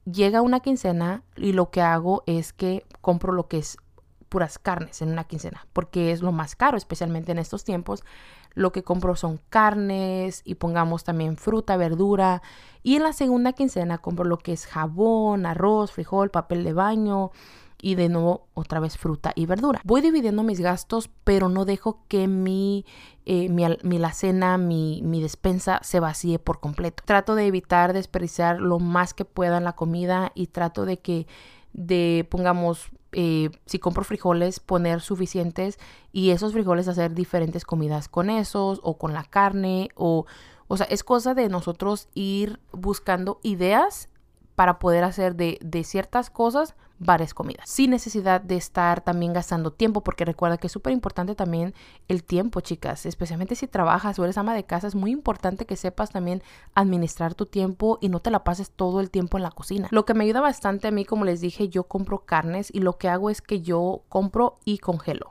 llega 0.05 0.41
una 0.41 0.59
quincena 0.59 1.23
y 1.35 1.53
lo 1.53 1.71
que 1.71 1.81
hago 1.81 2.23
es 2.25 2.53
que 2.53 2.85
compro 3.01 3.33
lo 3.33 3.47
que 3.47 3.57
es 3.57 3.77
puras 4.29 4.59
carnes 4.59 5.01
en 5.01 5.09
una 5.09 5.23
quincena, 5.23 5.67
porque 5.73 6.11
es 6.11 6.21
lo 6.21 6.31
más 6.31 6.55
caro, 6.55 6.77
especialmente 6.77 7.31
en 7.31 7.39
estos 7.39 7.63
tiempos. 7.63 8.03
Lo 8.53 8.71
que 8.71 8.83
compro 8.83 9.15
son 9.15 9.39
carnes 9.49 10.41
y 10.45 10.55
pongamos 10.55 11.03
también 11.03 11.37
fruta, 11.37 11.77
verdura. 11.77 12.41
Y 12.83 12.95
en 12.95 13.03
la 13.03 13.13
segunda 13.13 13.53
quincena 13.53 13.97
compro 13.97 14.25
lo 14.25 14.37
que 14.37 14.53
es 14.53 14.65
jabón, 14.65 15.45
arroz, 15.45 15.91
frijol, 15.91 16.29
papel 16.29 16.63
de 16.63 16.73
baño 16.73 17.31
y 17.81 17.95
de 17.95 18.09
nuevo 18.09 18.47
otra 18.53 18.79
vez 18.79 18.97
fruta 18.97 19.31
y 19.35 19.45
verdura. 19.45 19.81
Voy 19.83 20.01
dividiendo 20.01 20.43
mis 20.43 20.59
gastos, 20.59 21.09
pero 21.23 21.49
no 21.49 21.65
dejo 21.65 22.03
que 22.07 22.27
mi, 22.27 22.85
eh, 23.25 23.49
mi, 23.49 23.65
mi 23.83 23.99
la 23.99 24.13
cena, 24.13 24.57
mi, 24.57 25.01
mi, 25.03 25.21
despensa 25.21 25.79
se 25.83 25.99
vacíe 25.99 26.39
por 26.39 26.59
completo. 26.59 27.03
Trato 27.05 27.35
de 27.35 27.45
evitar 27.45 27.93
desperdiciar 27.93 28.59
lo 28.59 28.79
más 28.79 29.13
que 29.13 29.25
pueda 29.25 29.57
en 29.57 29.63
la 29.63 29.73
comida 29.73 30.31
y 30.33 30.47
trato 30.47 30.85
de 30.85 30.99
que 30.99 31.27
de 31.73 32.27
pongamos 32.29 32.89
eh, 33.19 33.49
si 33.65 33.79
compro 33.79 34.03
frijoles, 34.03 34.59
poner 34.59 35.01
suficientes 35.01 35.79
y 36.11 36.29
esos 36.29 36.53
frijoles 36.53 36.87
hacer 36.87 37.15
diferentes 37.15 37.65
comidas 37.65 38.09
con 38.09 38.29
esos 38.29 38.79
o 38.83 38.99
con 38.99 39.13
la 39.13 39.23
carne 39.23 39.89
o, 39.95 40.27
o 40.67 40.77
sea, 40.77 40.85
es 40.85 41.03
cosa 41.03 41.33
de 41.33 41.49
nosotros 41.49 42.09
ir 42.13 42.59
buscando 42.71 43.39
ideas 43.41 44.09
para 44.53 44.77
poder 44.77 45.03
hacer 45.03 45.35
de, 45.35 45.57
de 45.61 45.83
ciertas 45.83 46.29
cosas 46.29 46.75
varias 46.99 47.33
comidas, 47.33 47.69
sin 47.69 47.91
necesidad 47.91 48.41
de 48.41 48.55
estar 48.57 49.01
también 49.01 49.33
gastando 49.33 49.71
tiempo, 49.71 50.01
porque 50.01 50.25
recuerda 50.25 50.57
que 50.57 50.67
es 50.67 50.73
súper 50.73 50.93
importante 50.93 51.35
también 51.35 51.73
el 52.07 52.23
tiempo, 52.23 52.61
chicas, 52.61 53.05
especialmente 53.05 53.55
si 53.55 53.67
trabajas 53.67 54.17
o 54.19 54.23
eres 54.23 54.37
ama 54.37 54.53
de 54.53 54.65
casa, 54.65 54.87
es 54.87 54.95
muy 54.95 55.11
importante 55.11 55.65
que 55.65 55.75
sepas 55.75 56.11
también 56.11 56.41
administrar 56.73 57.35
tu 57.35 57.45
tiempo 57.45 57.97
y 58.01 58.09
no 58.09 58.19
te 58.19 58.31
la 58.31 58.43
pases 58.43 58.71
todo 58.71 58.99
el 58.99 59.09
tiempo 59.09 59.37
en 59.37 59.43
la 59.43 59.51
cocina. 59.51 59.87
Lo 59.91 60.05
que 60.05 60.13
me 60.13 60.23
ayuda 60.23 60.41
bastante 60.41 60.87
a 60.87 60.91
mí, 60.91 61.05
como 61.05 61.25
les 61.25 61.41
dije, 61.41 61.69
yo 61.69 61.83
compro 61.83 62.25
carnes 62.25 62.69
y 62.73 62.79
lo 62.79 62.97
que 62.97 63.09
hago 63.09 63.29
es 63.29 63.41
que 63.41 63.61
yo 63.61 64.03
compro 64.09 64.55
y 64.65 64.79
congelo 64.79 65.29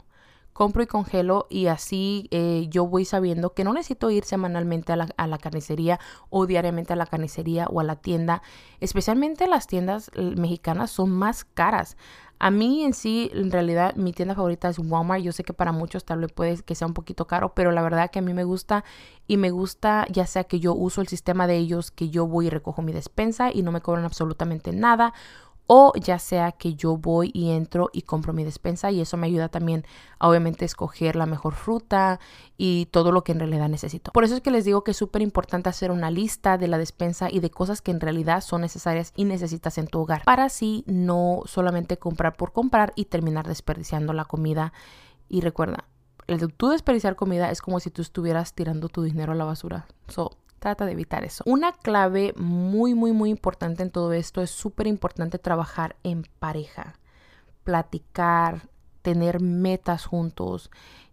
compro 0.57 0.83
y 0.83 0.87
congelo 0.87 1.47
y 1.51 1.67
así 1.67 2.29
eh, 2.31 2.67
yo 2.71 2.87
voy 2.87 3.05
sabiendo 3.05 3.53
que 3.53 3.63
no 3.63 3.75
necesito 3.75 4.11
ir 4.11 4.25
semanalmente 4.25 4.91
a 4.91 4.97
la, 4.97 5.09
a 5.19 5.27
la, 5.27 5.37
carnicería 5.37 6.01
o 6.31 6.47
diariamente 6.47 6.95
a 6.95 6.97
la 6.97 7.05
carnicería 7.05 7.67
o 7.67 7.79
a 7.81 7.85
la 7.85 7.97
tienda. 7.97 8.41
Especialmente 8.81 9.47
las 9.49 9.67
tiendas 9.67 10.11
mexicanas 10.17 10.91
son 10.91 11.11
más 11.11 11.45
caras. 11.45 11.99
A 12.39 12.51
mí 12.51 12.85
en 12.85 12.95
sí, 12.95 13.31
en 13.35 13.51
realidad, 13.51 13.95
mi 13.97 14.13
tienda 14.13 14.35
favorita 14.35 14.69
es 14.69 14.79
Walmart. 14.79 15.23
Yo 15.23 15.33
sé 15.33 15.43
que 15.43 15.53
para 15.53 15.73
muchos 15.73 16.05
tal 16.05 16.21
vez 16.21 16.33
puede 16.33 16.63
que 16.63 16.75
sea 16.75 16.87
un 16.87 16.95
poquito 16.95 17.27
caro, 17.27 17.55
pero 17.55 17.71
la 17.71 17.83
verdad 17.83 18.11
que 18.11 18.19
a 18.19 18.23
mí 18.23 18.33
me 18.33 18.45
gusta 18.45 18.83
y 19.27 19.37
me 19.37 19.51
gusta 19.51 20.07
ya 20.11 20.27
sea 20.27 20.45
que 20.45 20.59
yo 20.59 20.75
uso 20.75 21.03
el 21.03 21.09
sistema 21.09 21.47
de 21.47 21.57
ellos, 21.57 21.91
que 21.91 22.09
yo 22.09 22.27
voy 22.27 22.47
y 22.47 22.51
recojo 22.51 22.81
mi 22.81 22.93
despensa 22.93 23.51
y 23.53 23.63
no 23.63 23.73
me 23.73 23.83
cobran 23.83 24.05
absolutamente 24.05 24.73
nada 24.73 25.13
o 25.67 25.93
ya 25.97 26.19
sea 26.19 26.53
que 26.53 26.75
yo 26.75 26.97
voy 26.97 27.31
y 27.35 27.51
entro 27.51 27.91
y 27.93 28.03
compro 28.03 28.33
mi 28.33 28.45
despensa 28.45 28.91
y 28.91 29.01
eso 29.01 29.17
me 29.17 29.27
ayuda 29.27 29.49
también 29.49 29.85
a 30.19 30.29
obviamente 30.29 30.65
escoger 30.65 31.17
la 31.17 31.27
mejor 31.27 31.55
fruta 31.55 32.21
y 32.57 32.87
todo 32.87 33.13
lo 33.13 33.25
que 33.25 33.33
en 33.33 33.41
realidad 33.41 33.69
necesito. 33.69 34.13
Por 34.13 34.25
eso 34.25 34.37
es 34.37 34.41
que 34.41 34.51
les 34.51 34.65
digo 34.65 34.85
que 34.85 34.93
es 34.93 34.97
súper 34.97 35.23
importante 35.23 35.69
hacer 35.69 35.91
una 35.91 36.11
lista 36.11 36.59
de 36.59 36.69
la 36.69 36.79
despensa 36.79 37.29
y 37.31 37.41
de 37.41 37.51
cosas 37.51 37.83
que 37.83 37.91
en 37.91 38.01
realidad 38.01 38.41
son 38.41 38.61
necesarias 38.61 39.13
y 39.17 39.25
necesitas 39.25 39.79
en 39.79 39.89
tu 39.89 40.01
hogar 40.01 40.23
para 40.25 40.45
así 40.45 40.85
no 40.87 41.43
solamente 41.47 41.97
comprar 41.97 42.37
por 42.37 42.53
comprar 42.53 42.93
y 42.97 43.07
terminar 43.07 43.47
desperdiciando 43.47 44.13
la 44.13 44.25
comida. 44.25 44.73
Y 45.29 45.41
recuerda, 45.41 45.85
el 46.27 46.39
de 46.39 46.49
tú 46.49 46.69
desperdiciar 46.69 47.17
comida 47.17 47.51
es 47.51 47.61
como 47.61 47.81
si 47.81 47.91
tú 47.91 48.03
estuvieras 48.03 48.55
tirando 48.55 48.89
tu 48.89 49.03
dinero 49.03 49.33
a 49.33 49.37
la 49.37 49.45
basura. 49.45 49.87
So, 50.09 50.37
trata 50.59 50.87
de 50.87 50.93
evitar 50.93 51.25
eso. 51.25 51.43
Una 51.47 51.73
clave 51.73 52.33
muy, 52.37 52.95
muy, 52.95 53.13
muy 53.13 53.31
importante 53.31 53.83
en 53.83 53.91
todo 53.91 54.13
esto 54.13 54.43
es 54.43 54.51
súper 54.51 54.87
importante 54.87 55.39
trabajar 55.39 55.97
en 56.03 56.27
pareja, 56.39 56.99
platicar, 57.65 58.69
tener 59.03 59.41
metas 59.41 60.07
juntos, 60.07 60.71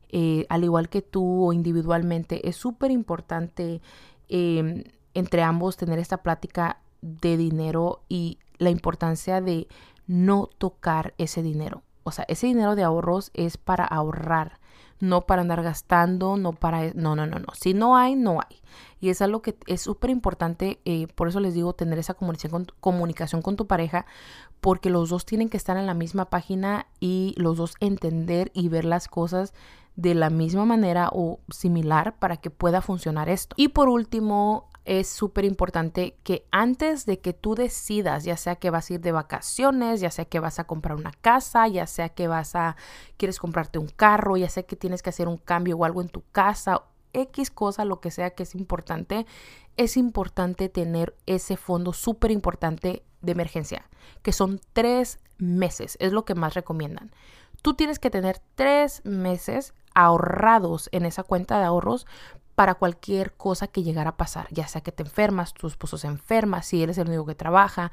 eh, 0.10 0.46
al 0.50 0.64
igual 0.64 0.90
que 0.90 1.02
tú 1.02 1.46
o 1.46 1.54
individualmente. 1.54 2.48
Es 2.48 2.56
súper 2.56 2.92
importante 2.92 3.82
em, 4.30 4.84
entre 5.14 5.44
ambos 5.44 5.78
tener 5.78 6.00
esta 6.00 6.18
plática 6.18 6.80
de 7.02 7.38
dinero 7.38 8.02
y 8.10 8.40
la 8.58 8.70
importancia 8.70 9.42
de 9.42 9.68
no 10.08 10.50
tocar 10.58 11.14
ese 11.18 11.42
dinero. 11.42 11.84
O 12.04 12.12
sea, 12.12 12.26
ese 12.28 12.48
dinero 12.48 12.76
de 12.76 12.84
ahorros 12.84 13.32
es 13.34 13.58
para 13.58 13.86
ahorrar 13.86 14.60
no 15.04 15.26
para 15.26 15.42
andar 15.42 15.62
gastando, 15.62 16.38
no 16.38 16.54
para... 16.54 16.94
No, 16.94 17.14
no, 17.14 17.28
no, 17.28 17.38
no. 17.38 17.48
Si 17.54 17.74
no 17.74 17.98
hay, 17.98 18.16
no 18.16 18.40
hay. 18.40 18.62
Y 19.02 19.10
es 19.10 19.22
algo 19.22 19.42
que 19.42 19.58
es 19.68 19.82
súper 19.82 20.10
importante, 20.10 20.80
eh, 20.86 21.08
por 21.14 21.28
eso 21.28 21.42
les 21.42 21.54
digo, 21.54 21.74
tener 21.74 22.00
esa 22.00 22.14
comunicación 22.14 22.52
con, 22.52 22.68
comunicación 22.80 23.42
con 23.42 23.58
tu 23.58 23.68
pareja, 23.68 24.06
porque 24.62 24.90
los 24.90 25.10
dos 25.10 25.26
tienen 25.26 25.50
que 25.50 25.58
estar 25.58 25.76
en 25.76 25.88
la 25.88 25.94
misma 25.94 26.30
página 26.30 26.88
y 27.02 27.36
los 27.36 27.58
dos 27.58 27.76
entender 27.82 28.50
y 28.54 28.70
ver 28.70 28.86
las 28.86 29.10
cosas 29.10 29.54
de 29.98 30.16
la 30.16 30.30
misma 30.30 30.64
manera 30.64 31.10
o 31.12 31.42
similar 31.50 32.18
para 32.18 32.38
que 32.38 32.50
pueda 32.50 32.82
funcionar 32.82 33.28
esto. 33.28 33.56
Y 33.60 33.68
por 33.68 33.90
último, 33.90 34.70
es 34.86 35.08
súper 35.08 35.46
importante 35.46 36.18
que 36.24 36.46
antes 36.52 37.06
de 37.06 37.20
que 37.20 37.34
tú 37.34 37.56
decidas, 37.56 38.26
ya 38.26 38.36
sea 38.36 38.58
que 38.58 38.70
vas 38.70 38.90
a 38.90 38.96
ir 38.96 39.02
de 39.02 39.12
vacaciones, 39.12 40.02
ya 40.02 40.12
sea 40.12 40.26
que 40.26 40.40
vas 40.40 40.60
a 40.60 40.66
comprar 40.66 40.98
una 40.98 41.14
casa, 41.22 41.68
ya 41.68 41.88
sea 41.88 42.10
que 42.10 42.28
vas 42.28 42.56
a, 42.56 42.76
quieres 43.18 43.40
comprarte 43.40 43.80
un 43.80 43.88
carro, 43.88 44.36
ya 44.36 44.50
sea 44.50 44.64
que 44.64 44.76
tienes 44.76 45.02
que 45.02 45.10
hacer 45.10 45.28
un 45.28 45.38
cambio 45.38 45.78
o 45.78 45.86
algo 45.86 46.02
en 46.02 46.10
tu 46.10 46.24
casa, 46.32 46.84
X 47.14 47.52
cosa, 47.52 47.86
lo 47.86 48.02
que 48.02 48.12
sea 48.12 48.32
que 48.32 48.44
es 48.44 48.56
importante, 48.56 49.26
es 49.78 49.98
importante 49.98 50.68
tener 50.68 51.16
ese 51.26 51.58
fondo 51.58 51.94
súper 51.94 52.32
importante 52.32 53.04
de 53.22 53.32
emergencia, 53.32 53.90
que 54.22 54.34
son 54.34 54.60
tres 54.74 55.20
meses, 55.38 55.96
es 56.00 56.12
lo 56.12 56.26
que 56.26 56.36
más 56.36 56.56
recomiendan. 56.56 57.12
Tú 57.62 57.76
tienes 57.76 58.00
que 58.00 58.10
tener 58.10 58.42
tres 58.56 59.02
meses 59.06 59.74
ahorrados 59.94 60.90
en 60.92 61.06
esa 61.06 61.24
cuenta 61.24 61.60
de 61.60 61.66
ahorros 61.66 62.06
para 62.56 62.76
cualquier 62.76 63.34
cosa 63.34 63.68
que 63.68 63.84
llegara 63.84 64.12
a 64.12 64.18
pasar, 64.18 64.48
ya 64.52 64.68
sea 64.68 64.82
que 64.82 64.92
te 64.92 65.04
enfermas, 65.04 65.54
tu 65.54 65.68
esposo 65.68 65.98
se 65.98 66.08
enferma, 66.08 66.62
si 66.62 66.84
eres 66.84 66.98
el 66.98 67.08
único 67.08 67.26
que 67.26 67.36
trabaja, 67.36 67.92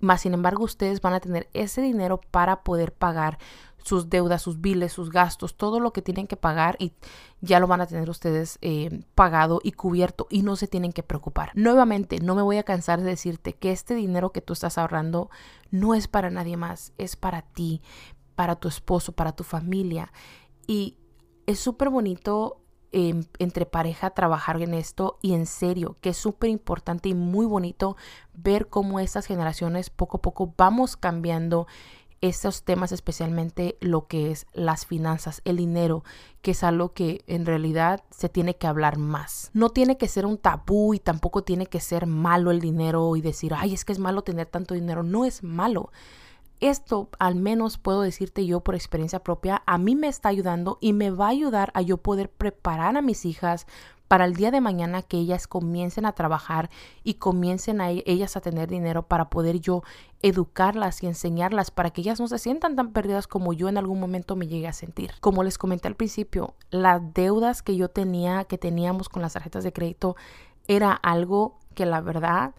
más 0.00 0.22
sin 0.22 0.34
embargo 0.34 0.64
ustedes 0.64 1.00
van 1.00 1.14
a 1.14 1.20
tener 1.20 1.48
ese 1.52 1.82
dinero 1.82 2.20
para 2.30 2.62
poder 2.62 2.92
pagar 2.92 3.38
sus 3.78 4.10
deudas, 4.10 4.42
sus 4.42 4.60
biles, 4.60 4.92
sus 4.92 5.10
gastos, 5.10 5.56
todo 5.56 5.80
lo 5.80 5.92
que 5.92 6.02
tienen 6.02 6.26
que 6.26 6.36
pagar 6.36 6.76
y 6.78 6.92
ya 7.40 7.60
lo 7.60 7.66
van 7.66 7.80
a 7.80 7.86
tener 7.86 8.10
ustedes 8.10 8.58
eh, 8.60 9.02
pagado 9.14 9.60
y 9.62 9.72
cubierto 9.72 10.26
y 10.30 10.42
no 10.42 10.56
se 10.56 10.66
tienen 10.66 10.92
que 10.92 11.02
preocupar. 11.02 11.52
Nuevamente, 11.54 12.20
no 12.20 12.34
me 12.34 12.42
voy 12.42 12.58
a 12.58 12.64
cansar 12.64 13.00
de 13.00 13.10
decirte 13.10 13.54
que 13.54 13.72
este 13.72 13.94
dinero 13.94 14.30
que 14.30 14.42
tú 14.42 14.52
estás 14.52 14.78
ahorrando 14.78 15.30
no 15.70 15.94
es 15.94 16.08
para 16.08 16.30
nadie 16.30 16.56
más, 16.56 16.92
es 16.98 17.16
para 17.16 17.42
ti, 17.42 17.82
para 18.34 18.56
tu 18.56 18.68
esposo, 18.68 19.12
para 19.12 19.32
tu 19.32 19.44
familia 19.44 20.12
y 20.66 20.96
es 21.46 21.58
súper 21.58 21.88
bonito 21.88 22.60
Em, 22.90 23.24
entre 23.38 23.66
pareja 23.66 24.08
trabajar 24.10 24.62
en 24.62 24.72
esto 24.72 25.18
y 25.20 25.34
en 25.34 25.44
serio, 25.44 25.98
que 26.00 26.08
es 26.10 26.16
súper 26.16 26.48
importante 26.48 27.10
y 27.10 27.14
muy 27.14 27.44
bonito 27.44 27.98
ver 28.32 28.68
cómo 28.68 28.98
estas 28.98 29.26
generaciones 29.26 29.90
poco 29.90 30.16
a 30.16 30.22
poco 30.22 30.54
vamos 30.56 30.96
cambiando 30.96 31.66
estos 32.22 32.62
temas, 32.62 32.90
especialmente 32.92 33.76
lo 33.80 34.06
que 34.06 34.30
es 34.30 34.46
las 34.54 34.86
finanzas, 34.86 35.42
el 35.44 35.58
dinero, 35.58 36.02
que 36.40 36.52
es 36.52 36.64
algo 36.64 36.94
que 36.94 37.22
en 37.26 37.44
realidad 37.44 38.02
se 38.10 38.30
tiene 38.30 38.56
que 38.56 38.66
hablar 38.66 38.96
más. 38.96 39.50
No 39.52 39.68
tiene 39.68 39.98
que 39.98 40.08
ser 40.08 40.24
un 40.24 40.38
tabú 40.38 40.94
y 40.94 40.98
tampoco 40.98 41.44
tiene 41.44 41.66
que 41.66 41.80
ser 41.80 42.06
malo 42.06 42.50
el 42.50 42.60
dinero 42.60 43.16
y 43.16 43.20
decir, 43.20 43.52
ay, 43.54 43.74
es 43.74 43.84
que 43.84 43.92
es 43.92 43.98
malo 43.98 44.22
tener 44.22 44.46
tanto 44.46 44.74
dinero. 44.74 45.02
No 45.02 45.26
es 45.26 45.42
malo. 45.42 45.90
Esto, 46.60 47.08
al 47.18 47.36
menos 47.36 47.78
puedo 47.78 48.02
decirte 48.02 48.44
yo 48.46 48.60
por 48.60 48.74
experiencia 48.74 49.20
propia, 49.20 49.62
a 49.66 49.78
mí 49.78 49.94
me 49.94 50.08
está 50.08 50.28
ayudando 50.28 50.78
y 50.80 50.92
me 50.92 51.10
va 51.10 51.26
a 51.26 51.30
ayudar 51.30 51.70
a 51.74 51.82
yo 51.82 51.98
poder 51.98 52.30
preparar 52.30 52.96
a 52.96 53.02
mis 53.02 53.24
hijas 53.24 53.66
para 54.08 54.24
el 54.24 54.34
día 54.34 54.50
de 54.50 54.60
mañana 54.60 55.02
que 55.02 55.18
ellas 55.18 55.46
comiencen 55.46 56.06
a 56.06 56.12
trabajar 56.12 56.70
y 57.04 57.14
comiencen 57.14 57.80
a 57.80 57.92
e-, 57.92 58.02
ellas 58.06 58.36
a 58.36 58.40
tener 58.40 58.68
dinero 58.68 59.02
para 59.06 59.28
poder 59.28 59.60
yo 59.60 59.82
educarlas 60.22 61.02
y 61.02 61.06
enseñarlas 61.06 61.70
para 61.70 61.90
que 61.90 62.00
ellas 62.00 62.18
no 62.18 62.26
se 62.26 62.38
sientan 62.38 62.74
tan 62.74 62.92
perdidas 62.92 63.28
como 63.28 63.52
yo 63.52 63.68
en 63.68 63.76
algún 63.76 64.00
momento 64.00 64.34
me 64.34 64.48
llegué 64.48 64.66
a 64.66 64.72
sentir. 64.72 65.12
Como 65.20 65.44
les 65.44 65.58
comenté 65.58 65.86
al 65.86 65.94
principio, 65.94 66.54
las 66.70 67.00
deudas 67.14 67.62
que 67.62 67.76
yo 67.76 67.88
tenía, 67.88 68.44
que 68.44 68.58
teníamos 68.58 69.08
con 69.08 69.22
las 69.22 69.34
tarjetas 69.34 69.62
de 69.62 69.72
crédito, 69.72 70.16
era 70.66 70.92
algo 70.92 71.58
que 71.74 71.86
la 71.86 72.00
verdad 72.00 72.54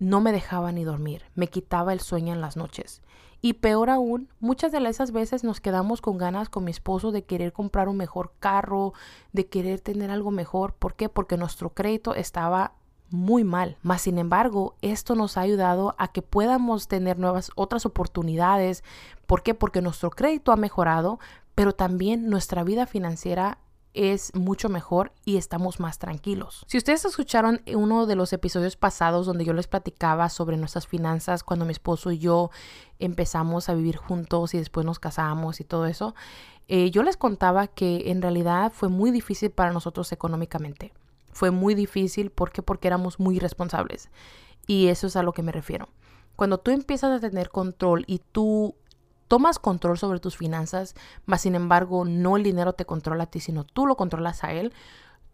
no 0.00 0.20
me 0.20 0.32
dejaba 0.32 0.72
ni 0.72 0.82
dormir, 0.82 1.22
me 1.36 1.46
quitaba 1.46 1.92
el 1.92 2.00
sueño 2.00 2.32
en 2.32 2.40
las 2.40 2.56
noches. 2.56 3.02
Y 3.42 3.54
peor 3.54 3.88
aún, 3.88 4.28
muchas 4.40 4.72
de 4.72 4.86
esas 4.88 5.12
veces 5.12 5.44
nos 5.44 5.60
quedamos 5.60 6.00
con 6.00 6.18
ganas 6.18 6.48
con 6.48 6.64
mi 6.64 6.70
esposo 6.70 7.12
de 7.12 7.24
querer 7.24 7.52
comprar 7.52 7.88
un 7.88 7.96
mejor 7.96 8.32
carro, 8.38 8.92
de 9.32 9.46
querer 9.46 9.80
tener 9.80 10.10
algo 10.10 10.30
mejor. 10.30 10.74
¿Por 10.74 10.94
qué? 10.94 11.08
Porque 11.08 11.36
nuestro 11.36 11.70
crédito 11.70 12.14
estaba 12.14 12.74
muy 13.10 13.44
mal. 13.44 13.76
Más 13.82 14.02
sin 14.02 14.18
embargo, 14.18 14.76
esto 14.82 15.14
nos 15.14 15.36
ha 15.36 15.42
ayudado 15.42 15.94
a 15.98 16.08
que 16.08 16.22
podamos 16.22 16.88
tener 16.88 17.18
nuevas 17.18 17.50
otras 17.54 17.86
oportunidades. 17.86 18.84
¿Por 19.26 19.42
qué? 19.42 19.54
Porque 19.54 19.82
nuestro 19.82 20.10
crédito 20.10 20.52
ha 20.52 20.56
mejorado, 20.56 21.18
pero 21.54 21.74
también 21.74 22.28
nuestra 22.28 22.62
vida 22.62 22.86
financiera 22.86 23.58
es 23.92 24.34
mucho 24.34 24.68
mejor 24.68 25.12
y 25.24 25.36
estamos 25.36 25.80
más 25.80 25.98
tranquilos. 25.98 26.64
Si 26.68 26.78
ustedes 26.78 27.04
escucharon 27.04 27.62
uno 27.74 28.06
de 28.06 28.14
los 28.14 28.32
episodios 28.32 28.76
pasados 28.76 29.26
donde 29.26 29.44
yo 29.44 29.52
les 29.52 29.66
platicaba 29.66 30.28
sobre 30.28 30.56
nuestras 30.56 30.86
finanzas 30.86 31.42
cuando 31.42 31.64
mi 31.64 31.72
esposo 31.72 32.12
y 32.12 32.18
yo 32.18 32.50
empezamos 32.98 33.68
a 33.68 33.74
vivir 33.74 33.96
juntos 33.96 34.54
y 34.54 34.58
después 34.58 34.86
nos 34.86 34.98
casamos 34.98 35.60
y 35.60 35.64
todo 35.64 35.86
eso, 35.86 36.14
eh, 36.68 36.90
yo 36.90 37.02
les 37.02 37.16
contaba 37.16 37.66
que 37.66 38.10
en 38.10 38.22
realidad 38.22 38.72
fue 38.72 38.88
muy 38.88 39.10
difícil 39.10 39.50
para 39.50 39.72
nosotros 39.72 40.12
económicamente. 40.12 40.92
Fue 41.32 41.50
muy 41.50 41.74
difícil 41.74 42.30
porque 42.30 42.62
porque 42.62 42.88
éramos 42.88 43.18
muy 43.18 43.38
responsables. 43.38 44.08
Y 44.66 44.86
eso 44.86 45.08
es 45.08 45.16
a 45.16 45.22
lo 45.22 45.32
que 45.32 45.42
me 45.42 45.52
refiero. 45.52 45.88
Cuando 46.36 46.58
tú 46.58 46.70
empiezas 46.70 47.10
a 47.10 47.20
tener 47.20 47.50
control 47.50 48.04
y 48.06 48.20
tú 48.32 48.76
tomas 49.30 49.60
control 49.60 49.96
sobre 49.96 50.18
tus 50.18 50.36
finanzas, 50.36 50.96
mas 51.24 51.42
sin 51.42 51.54
embargo 51.54 52.04
no 52.04 52.36
el 52.36 52.42
dinero 52.42 52.72
te 52.72 52.84
controla 52.84 53.24
a 53.24 53.30
ti, 53.30 53.38
sino 53.38 53.62
tú 53.62 53.86
lo 53.86 53.96
controlas 53.96 54.42
a 54.42 54.52
él, 54.52 54.72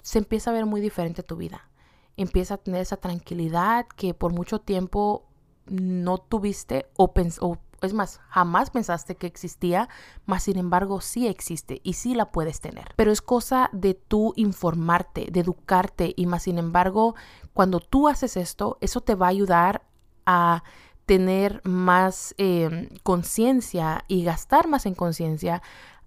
se 0.02 0.18
empieza 0.18 0.50
a 0.50 0.52
ver 0.52 0.66
muy 0.66 0.82
diferente 0.82 1.22
tu 1.22 1.36
vida. 1.36 1.70
Empieza 2.18 2.54
a 2.54 2.58
tener 2.58 2.82
esa 2.82 2.98
tranquilidad 2.98 3.86
que 3.96 4.12
por 4.12 4.34
mucho 4.34 4.58
tiempo 4.58 5.24
no 5.64 6.18
tuviste 6.18 6.84
o, 6.98 7.10
o 7.40 7.58
es 7.80 7.94
más, 7.94 8.20
jamás 8.28 8.68
pensaste 8.68 9.14
que 9.14 9.26
existía, 9.26 9.88
mas 10.26 10.42
sin 10.42 10.58
embargo 10.58 11.00
sí 11.00 11.26
existe 11.26 11.80
y 11.82 11.94
sí 11.94 12.14
la 12.14 12.30
puedes 12.32 12.60
tener. 12.60 12.92
Pero 12.96 13.10
es 13.10 13.22
cosa 13.22 13.70
de 13.72 13.94
tú 13.94 14.34
informarte, 14.36 15.28
de 15.32 15.40
educarte 15.40 16.12
y 16.14 16.26
más 16.26 16.42
sin 16.42 16.58
embargo, 16.58 17.14
cuando 17.54 17.80
tú 17.80 18.08
haces 18.08 18.36
esto, 18.36 18.76
eso 18.82 19.00
te 19.00 19.14
va 19.14 19.26
a 19.26 19.30
ayudar 19.30 19.86
a 20.26 20.64
tener 21.06 21.60
más 21.64 22.34
em, 22.36 22.88
conciencia 23.02 24.04
y 24.08 24.24
gastar 24.24 24.66
más 24.66 24.86
en 24.86 24.94
conciencia, 24.94 25.62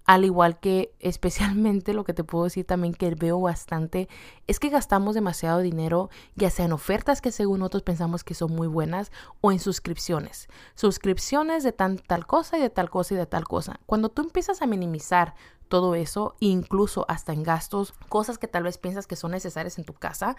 al 0.06 0.26
igual 0.26 0.60
que 0.60 0.94
especialmente 1.00 1.94
lo 1.94 2.04
que 2.04 2.14
te 2.14 2.24
puedo 2.24 2.44
decir 2.44 2.66
también 2.66 2.94
que 2.94 3.16
veo 3.16 3.40
bastante 3.40 4.10
es 4.48 4.60
que 4.60 4.70
gastamos 4.70 5.16
demasiado 5.16 5.60
dinero, 5.60 6.10
ya 6.36 6.50
sea 6.50 6.66
en 6.66 6.74
ofertas 6.74 7.22
que 7.22 7.32
según 7.32 7.62
otros 7.62 7.84
pensamos 7.84 8.24
que 8.24 8.34
son 8.34 8.54
muy 8.54 8.68
buenas 8.68 9.12
o 9.40 9.52
en 9.52 9.60
suscripciones. 9.60 10.50
Suscripciones 10.76 11.64
de 11.64 11.72
tan, 11.72 11.98
tal 11.98 12.28
cosa 12.28 12.58
y 12.58 12.62
de 12.62 12.70
tal 12.70 12.90
cosa 12.90 13.14
y 13.14 13.18
de 13.18 13.26
tal 13.26 13.46
cosa. 13.46 13.80
Cuando 13.86 14.10
tú 14.10 14.22
empiezas 14.22 14.62
a 14.62 14.68
minimizar 14.68 15.34
todo 15.70 15.96
eso, 15.96 16.36
incluso 16.40 17.06
hasta 17.08 17.32
en 17.32 17.44
gastos, 17.44 17.94
cosas 18.10 18.38
que 18.38 18.48
tal 18.48 18.64
vez 18.64 18.78
piensas 18.78 19.08
que 19.08 19.16
son 19.16 19.32
necesarias 19.32 19.78
en 19.78 19.86
tu 19.86 19.94
casa, 19.94 20.36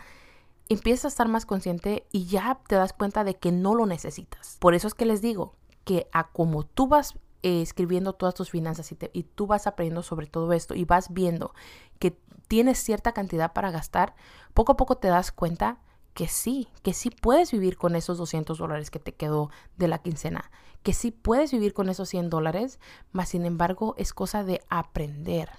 empiezas 0.71 1.07
a 1.07 1.09
estar 1.09 1.29
más 1.29 1.47
consciente 1.47 2.07
y 2.13 2.27
ya 2.27 2.61
te 2.67 2.77
das 2.77 2.93
cuenta 2.93 3.25
de 3.25 3.35
que 3.35 3.53
no 3.53 3.75
lo 3.75 3.87
necesitas. 3.87 4.57
Por 4.61 4.75
eso 4.75 4.87
es 4.87 4.95
que 4.95 5.05
les 5.05 5.21
digo 5.21 5.57
que 5.85 6.09
a 6.13 6.31
como 6.31 6.65
tú 6.65 6.87
vas 6.87 7.19
eh, 7.43 7.61
escribiendo 7.61 8.13
todas 8.13 8.35
tus 8.35 8.51
finanzas 8.51 8.91
y, 8.93 8.99
y 9.13 9.25
tú 9.25 9.47
vas 9.47 9.67
aprendiendo 9.67 10.03
sobre 10.03 10.27
todo 10.27 10.53
esto 10.53 10.75
y 10.75 10.85
vas 10.85 11.13
viendo 11.13 11.55
que 11.99 12.17
tienes 12.49 12.79
cierta 12.79 13.13
cantidad 13.13 13.53
para 13.53 13.71
gastar, 13.71 14.15
poco 14.55 14.73
a 14.73 14.77
poco 14.77 14.97
te 14.97 15.09
das 15.09 15.33
cuenta 15.33 15.81
que 16.15 16.29
sí, 16.29 16.69
que 16.83 16.93
sí 16.93 17.11
puedes 17.11 17.51
vivir 17.51 17.77
con 17.77 17.97
esos 17.97 18.19
200 18.19 18.59
dólares 18.59 18.91
que 18.91 18.99
te 18.99 19.15
quedó 19.15 19.51
de 19.77 19.89
la 19.89 19.99
quincena, 19.99 20.51
que 20.83 20.93
sí 20.93 21.11
puedes 21.11 21.53
vivir 21.53 21.73
con 21.73 21.89
esos 21.89 22.09
100 22.09 22.31
dólares, 22.31 22.79
mas 23.13 23.31
sin 23.31 23.45
embargo 23.45 23.95
es 23.99 24.13
cosa 24.13 24.45
de 24.45 24.61
aprender, 24.69 25.51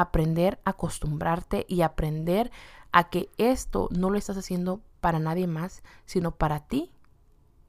aprender 0.00 0.60
a 0.64 0.70
acostumbrarte 0.70 1.66
y 1.68 1.82
aprender 1.82 2.52
a 2.92 3.10
que 3.10 3.28
esto 3.36 3.88
no 3.90 4.10
lo 4.10 4.16
estás 4.16 4.36
haciendo 4.36 4.80
para 5.00 5.18
nadie 5.18 5.48
más, 5.48 5.82
sino 6.06 6.30
para 6.30 6.60
ti 6.60 6.92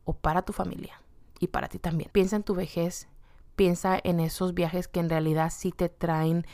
o 0.05 0.13
para 0.13 0.43
tu 0.43 0.53
familia 0.53 1.01
y 1.39 1.47
para 1.47 1.69
ti 1.69 1.79
también. 1.79 2.11
Piensa 2.11 2.35
en 2.35 2.43
tu 2.43 2.53
vejez, 2.53 3.07
piensa 3.55 3.99
en 4.03 4.19
esos 4.19 4.53
viajes 4.53 4.87
que 4.87 4.99
en 4.99 5.09
realidad 5.09 5.51
sí 5.51 5.71
te 5.71 5.89
traen 5.89 6.45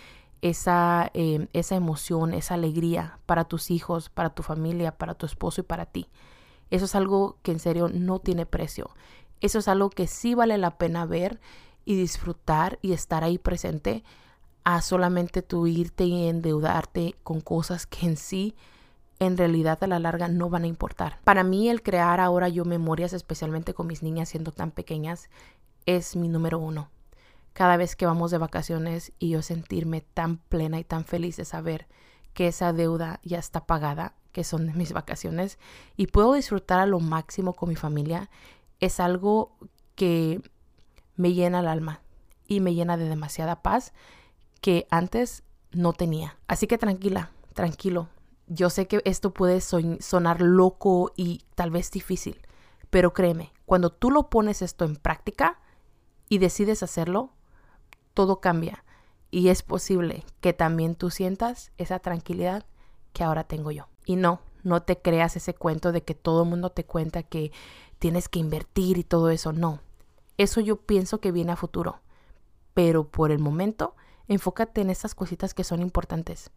esa, 0.41 1.11
em, 1.13 1.47
esa 1.51 1.75
emoción, 1.75 2.33
esa 2.33 2.53
alegría 2.53 3.19
para 3.25 3.43
tus 3.43 3.69
hijos, 3.69 4.09
para 4.09 4.29
tu 4.29 4.43
familia, 4.43 4.97
para 4.97 5.15
tu 5.15 5.25
esposo 5.25 5.59
y 5.59 5.65
para 5.65 5.85
ti. 5.85 6.07
Eso 6.69 6.85
es 6.85 6.95
algo 6.95 7.37
que 7.43 7.51
en 7.51 7.59
serio 7.59 7.89
no 7.89 8.19
tiene 8.19 8.45
precio. 8.45 8.91
Eso 9.41 9.59
es 9.59 9.67
algo 9.67 9.89
que 9.89 10.07
sí 10.07 10.35
vale 10.35 10.57
la 10.57 10.77
pena 10.77 11.05
ver 11.05 11.41
y 11.83 11.95
disfrutar 11.95 12.79
y 12.81 12.93
estar 12.93 13.25
ahí 13.25 13.37
presente 13.37 14.03
a 14.65 14.81
solamente 14.81 15.41
tú 15.41 15.67
irte 15.67 16.03
y 16.03 16.27
endeudarte 16.27 17.15
con 17.23 17.39
cosas 17.39 17.87
que 17.87 18.05
en 18.05 18.17
sí 18.17 18.55
en 19.19 19.37
realidad 19.37 19.81
a 19.81 19.87
la 19.87 19.99
larga 19.99 20.27
no 20.27 20.49
van 20.49 20.65
a 20.65 20.67
importar. 20.67 21.19
Para 21.23 21.45
mí 21.45 21.69
el 21.69 21.81
crear 21.81 22.19
ahora 22.19 22.49
yo 22.49 22.65
memorias, 22.65 23.13
especialmente 23.13 23.73
con 23.73 23.87
mis 23.87 24.03
niñas 24.03 24.27
siendo 24.27 24.51
tan 24.51 24.71
pequeñas, 24.71 25.29
es 25.85 26.17
mi 26.17 26.27
número 26.27 26.59
uno 26.59 26.89
cada 27.55 27.77
vez 27.77 27.95
que 27.95 28.05
vamos 28.05 28.31
de 28.31 28.37
vacaciones 28.37 29.13
y 29.17 29.29
yo 29.29 29.41
sentirme 29.41 30.01
tan 30.01 30.37
plena 30.37 30.77
y 30.77 30.83
tan 30.83 31.05
feliz 31.05 31.37
de 31.37 31.45
saber 31.45 31.87
que 32.33 32.49
esa 32.49 32.73
deuda 32.73 33.21
ya 33.23 33.39
está 33.39 33.65
pagada, 33.65 34.13
que 34.33 34.43
son 34.43 34.67
de 34.67 34.73
mis 34.73 34.91
vacaciones, 34.91 35.57
y 35.95 36.07
puedo 36.07 36.33
disfrutar 36.33 36.81
a 36.81 36.85
lo 36.85 36.99
máximo 36.99 37.53
con 37.53 37.69
mi 37.69 37.77
familia, 37.77 38.29
es 38.81 38.99
algo 38.99 39.55
que 39.95 40.41
me 41.15 41.31
llena 41.31 41.61
el 41.61 41.69
alma 41.69 42.01
y 42.45 42.59
me 42.59 42.73
llena 42.73 42.97
de 42.97 43.07
demasiada 43.07 43.61
paz 43.61 43.93
que 44.65 44.87
antes 44.89 45.43
no 45.69 45.93
tenía. 45.93 46.39
Así 46.47 46.65
que 46.65 46.79
tranquila, 46.79 47.29
tranquilo. 47.53 48.09
Yo 48.47 48.71
sé 48.71 48.87
que 48.87 48.99
esto 49.05 49.31
puede 49.31 49.61
sonar 49.61 50.41
loco 50.41 51.11
y 51.15 51.43
tal 51.53 51.69
vez 51.69 51.91
difícil, 51.91 52.41
pero 52.89 53.13
créeme, 53.13 53.53
cuando 53.67 53.91
tú 53.91 54.09
lo 54.09 54.31
pones 54.31 54.63
esto 54.63 54.83
en 54.83 54.95
práctica 54.95 55.59
y 56.29 56.39
decides 56.39 56.81
hacerlo, 56.81 57.29
todo 58.15 58.41
cambia 58.41 58.83
y 59.29 59.49
es 59.49 59.61
posible 59.61 60.25
que 60.41 60.53
también 60.53 60.95
tú 60.95 61.11
sientas 61.11 61.71
esa 61.77 61.99
tranquilidad 61.99 62.65
que 63.13 63.23
ahora 63.23 63.43
tengo 63.43 63.69
yo. 63.69 63.87
Y 64.03 64.15
no, 64.15 64.39
no 64.63 64.81
te 64.81 64.99
creas 64.99 65.35
ese 65.35 65.53
cuento 65.53 65.91
de 65.91 66.01
que 66.01 66.15
todo 66.15 66.41
el 66.41 66.49
mundo 66.49 66.71
te 66.71 66.85
cuenta 66.85 67.21
que 67.21 67.51
tienes 67.99 68.29
que 68.29 68.39
invertir 68.39 68.97
y 68.97 69.03
todo 69.03 69.29
eso. 69.29 69.53
No, 69.53 69.81
eso 70.39 70.59
yo 70.59 70.77
pienso 70.77 71.19
que 71.19 71.31
viene 71.31 71.51
a 71.51 71.55
futuro. 71.55 71.99
Pero 72.73 73.07
por 73.07 73.29
el 73.29 73.37
momento, 73.37 73.95
enfócate 74.27 74.81
en 74.81 74.89
esas 74.89 75.15
cositas 75.15 75.53
que 75.53 75.63
son 75.63 75.81
importantes. 75.81 76.51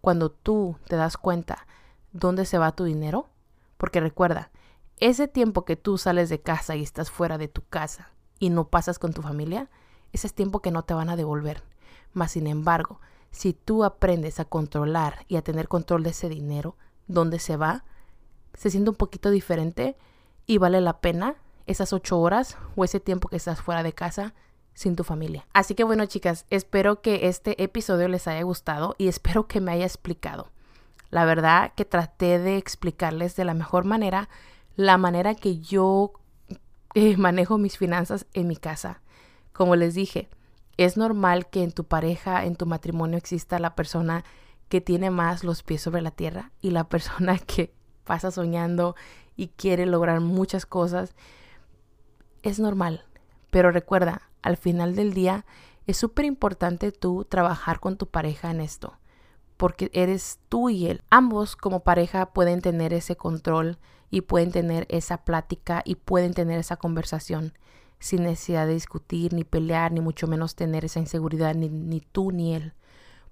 Cuando 0.00 0.30
tú 0.30 0.76
te 0.86 0.96
das 0.96 1.16
cuenta 1.16 1.66
dónde 2.12 2.44
se 2.44 2.58
va 2.58 2.72
tu 2.72 2.84
dinero, 2.84 3.28
porque 3.76 4.00
recuerda, 4.00 4.50
ese 4.98 5.28
tiempo 5.28 5.64
que 5.64 5.76
tú 5.76 5.98
sales 5.98 6.28
de 6.28 6.40
casa 6.40 6.76
y 6.76 6.82
estás 6.82 7.10
fuera 7.10 7.38
de 7.38 7.48
tu 7.48 7.62
casa 7.66 8.10
y 8.38 8.50
no 8.50 8.68
pasas 8.68 8.98
con 8.98 9.12
tu 9.12 9.22
familia, 9.22 9.68
ese 10.12 10.26
es 10.26 10.34
tiempo 10.34 10.60
que 10.60 10.70
no 10.70 10.84
te 10.84 10.94
van 10.94 11.10
a 11.10 11.16
devolver. 11.16 11.62
Mas, 12.12 12.32
sin 12.32 12.46
embargo, 12.46 13.00
si 13.30 13.52
tú 13.52 13.84
aprendes 13.84 14.40
a 14.40 14.46
controlar 14.46 15.26
y 15.28 15.36
a 15.36 15.42
tener 15.42 15.68
control 15.68 16.02
de 16.02 16.10
ese 16.10 16.28
dinero, 16.28 16.76
dónde 17.06 17.38
se 17.38 17.56
va, 17.56 17.84
se 18.54 18.70
siente 18.70 18.90
un 18.90 18.96
poquito 18.96 19.30
diferente 19.30 19.96
y 20.46 20.58
vale 20.58 20.80
la 20.80 21.00
pena 21.00 21.36
esas 21.66 21.92
ocho 21.92 22.18
horas 22.18 22.56
o 22.76 22.84
ese 22.84 23.00
tiempo 23.00 23.28
que 23.28 23.36
estás 23.36 23.60
fuera 23.60 23.82
de 23.82 23.92
casa 23.92 24.34
sin 24.76 24.94
tu 24.94 25.02
familia. 25.04 25.46
Así 25.54 25.74
que 25.74 25.84
bueno, 25.84 26.04
chicas, 26.04 26.44
espero 26.50 27.00
que 27.00 27.28
este 27.28 27.60
episodio 27.64 28.08
les 28.08 28.28
haya 28.28 28.42
gustado 28.42 28.94
y 28.98 29.08
espero 29.08 29.48
que 29.48 29.60
me 29.60 29.72
haya 29.72 29.86
explicado. 29.86 30.50
La 31.10 31.24
verdad 31.24 31.72
que 31.74 31.86
traté 31.86 32.38
de 32.38 32.58
explicarles 32.58 33.34
de 33.36 33.46
la 33.46 33.54
mejor 33.54 33.84
manera 33.84 34.28
la 34.76 34.98
manera 34.98 35.34
que 35.34 35.58
yo 35.58 36.12
eh, 36.94 37.16
manejo 37.16 37.56
mis 37.56 37.78
finanzas 37.78 38.26
en 38.34 38.48
mi 38.48 38.56
casa. 38.56 39.00
Como 39.54 39.74
les 39.76 39.94
dije, 39.94 40.28
es 40.76 40.98
normal 40.98 41.48
que 41.48 41.62
en 41.62 41.72
tu 41.72 41.84
pareja, 41.84 42.44
en 42.44 42.56
tu 42.56 42.66
matrimonio 42.66 43.16
exista 43.16 43.58
la 43.58 43.74
persona 43.74 44.24
que 44.68 44.82
tiene 44.82 45.08
más 45.10 45.42
los 45.42 45.62
pies 45.62 45.80
sobre 45.80 46.02
la 46.02 46.10
tierra 46.10 46.52
y 46.60 46.70
la 46.70 46.84
persona 46.84 47.38
que 47.46 47.72
pasa 48.04 48.30
soñando 48.30 48.94
y 49.36 49.48
quiere 49.48 49.86
lograr 49.86 50.20
muchas 50.20 50.66
cosas. 50.66 51.14
Es 52.42 52.58
normal, 52.58 53.06
pero 53.50 53.70
recuerda, 53.70 54.28
al 54.46 54.56
final 54.56 54.94
del 54.94 55.12
día 55.12 55.44
es 55.88 55.96
súper 55.96 56.24
importante 56.24 56.92
tú 56.92 57.24
trabajar 57.24 57.80
con 57.80 57.96
tu 57.96 58.06
pareja 58.06 58.50
en 58.50 58.60
esto, 58.60 58.94
porque 59.56 59.90
eres 59.92 60.38
tú 60.48 60.70
y 60.70 60.86
él. 60.86 61.02
Ambos 61.10 61.56
como 61.56 61.80
pareja 61.80 62.26
pueden 62.26 62.60
tener 62.60 62.92
ese 62.92 63.16
control 63.16 63.78
y 64.08 64.20
pueden 64.20 64.52
tener 64.52 64.86
esa 64.88 65.24
plática 65.24 65.82
y 65.84 65.96
pueden 65.96 66.32
tener 66.32 66.60
esa 66.60 66.76
conversación 66.76 67.54
sin 67.98 68.22
necesidad 68.22 68.68
de 68.68 68.74
discutir, 68.74 69.32
ni 69.32 69.42
pelear, 69.42 69.90
ni 69.90 70.00
mucho 70.00 70.28
menos 70.28 70.54
tener 70.54 70.84
esa 70.84 71.00
inseguridad, 71.00 71.56
ni, 71.56 72.00
tú 72.00 72.30
ni 72.30 72.54
él. 72.54 72.72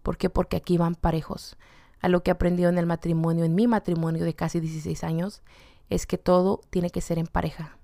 ¿Por 0.03 0.17
qué? 0.17 0.31
Porque 0.31 0.57
aquí 0.57 0.79
van 0.79 0.97
parejos. 0.97 1.57
A 2.01 2.09
lo 2.09 2.23
que 2.23 2.31
he 2.31 2.33
aprendido 2.33 2.71
en 2.71 2.79
el 2.79 2.87
matrimonio, 2.87 3.45
en 3.45 3.55
mi 3.55 3.69
matrimonio 3.69 4.25
de 4.25 4.35
casi 4.35 4.59
16 4.59 5.05
años, 5.05 5.43
es 5.91 6.07
que 6.07 6.19
todo 6.19 6.61
tiene 6.71 6.91
que 6.91 7.01
ser 7.01 7.19
en 7.19 7.27
pareja. 7.27 7.79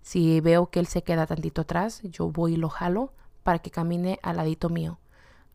Si 0.00 0.40
veo 0.40 0.70
que 0.70 0.80
él 0.80 0.86
se 0.86 1.02
queda 1.02 1.26
tantito 1.26 1.62
atrás, 1.62 2.00
yo 2.02 2.30
voy 2.30 2.54
y 2.54 2.56
lo 2.56 2.68
jalo 2.68 3.12
para 3.42 3.58
que 3.58 3.70
camine 3.70 4.18
al 4.22 4.36
ladito 4.36 4.68
mío, 4.68 4.98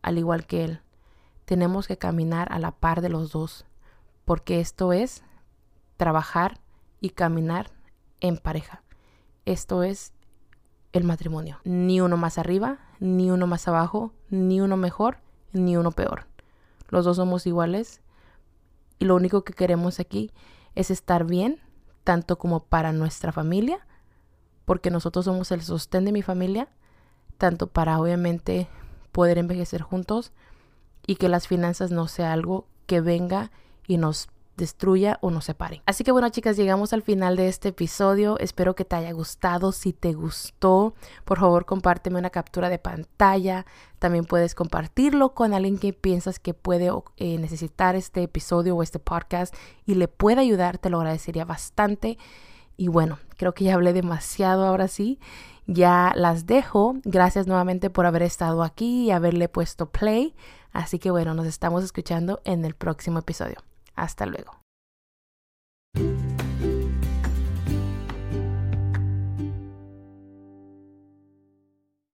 al 0.02 0.18
igual 0.18 0.46
que 0.46 0.64
él. 0.64 0.80
Tenemos 1.44 1.86
que 1.86 1.98
caminar 1.98 2.52
a 2.52 2.58
la 2.58 2.72
par 2.72 3.00
de 3.00 3.08
los 3.08 3.32
dos, 3.32 3.66
porque 4.24 4.60
esto 4.60 4.92
es 4.92 5.22
trabajar 5.96 6.60
y 7.00 7.10
caminar 7.10 7.70
en 8.20 8.36
pareja. 8.36 8.82
Esto 9.44 9.82
es 9.82 10.12
el 10.92 11.04
matrimonio. 11.04 11.60
Ni 11.64 12.00
uno 12.00 12.16
más 12.16 12.38
arriba, 12.38 12.78
ni 12.98 13.30
uno 13.30 13.46
más 13.46 13.68
abajo, 13.68 14.12
ni 14.30 14.60
uno 14.60 14.76
mejor, 14.76 15.18
ni 15.52 15.76
uno 15.76 15.92
peor. 15.92 16.26
Los 16.88 17.04
dos 17.04 17.16
somos 17.16 17.46
iguales 17.46 18.00
y 18.98 19.04
lo 19.04 19.14
único 19.14 19.44
que 19.44 19.52
queremos 19.52 20.00
aquí 20.00 20.32
es 20.74 20.90
estar 20.90 21.24
bien, 21.24 21.60
tanto 22.04 22.38
como 22.38 22.60
para 22.60 22.92
nuestra 22.92 23.32
familia, 23.32 23.86
porque 24.66 24.90
nosotros 24.90 25.24
somos 25.24 25.50
el 25.52 25.62
sostén 25.62 26.04
de 26.04 26.12
mi 26.12 26.20
familia, 26.20 26.68
tanto 27.38 27.68
para 27.68 27.98
obviamente 27.98 28.68
poder 29.12 29.38
envejecer 29.38 29.80
juntos 29.80 30.32
y 31.06 31.16
que 31.16 31.30
las 31.30 31.48
finanzas 31.48 31.90
no 31.90 32.08
sea 32.08 32.34
algo 32.34 32.66
que 32.86 33.00
venga 33.00 33.50
y 33.86 33.96
nos 33.96 34.28
destruya 34.56 35.18
o 35.20 35.30
nos 35.30 35.44
separe. 35.44 35.82
Así 35.86 36.02
que 36.02 36.12
bueno 36.12 36.28
chicas, 36.30 36.56
llegamos 36.56 36.92
al 36.92 37.02
final 37.02 37.36
de 37.36 37.48
este 37.48 37.68
episodio. 37.68 38.38
Espero 38.38 38.74
que 38.74 38.84
te 38.84 38.96
haya 38.96 39.12
gustado. 39.12 39.70
Si 39.70 39.92
te 39.92 40.14
gustó, 40.14 40.94
por 41.24 41.38
favor 41.38 41.66
compárteme 41.66 42.18
una 42.18 42.30
captura 42.30 42.68
de 42.68 42.78
pantalla. 42.78 43.66
También 43.98 44.24
puedes 44.24 44.54
compartirlo 44.54 45.34
con 45.34 45.54
alguien 45.54 45.78
que 45.78 45.92
piensas 45.92 46.38
que 46.38 46.54
puede 46.54 46.90
eh, 47.16 47.38
necesitar 47.38 47.96
este 47.96 48.22
episodio 48.22 48.76
o 48.76 48.82
este 48.82 48.98
podcast 48.98 49.54
y 49.84 49.94
le 49.94 50.08
puede 50.08 50.40
ayudar. 50.40 50.78
Te 50.78 50.90
lo 50.90 50.98
agradecería 50.98 51.44
bastante. 51.44 52.18
Y 52.76 52.88
bueno, 52.88 53.18
creo 53.36 53.54
que 53.54 53.64
ya 53.64 53.74
hablé 53.74 53.92
demasiado 53.92 54.66
ahora 54.66 54.88
sí. 54.88 55.18
Ya 55.66 56.12
las 56.14 56.46
dejo. 56.46 56.96
Gracias 57.04 57.46
nuevamente 57.46 57.90
por 57.90 58.06
haber 58.06 58.22
estado 58.22 58.62
aquí 58.62 59.04
y 59.06 59.10
haberle 59.10 59.48
puesto 59.48 59.90
play. 59.90 60.34
Así 60.72 60.98
que 60.98 61.10
bueno, 61.10 61.34
nos 61.34 61.46
estamos 61.46 61.82
escuchando 61.82 62.40
en 62.44 62.64
el 62.64 62.74
próximo 62.74 63.18
episodio. 63.18 63.56
Hasta 63.94 64.26
luego. 64.26 64.60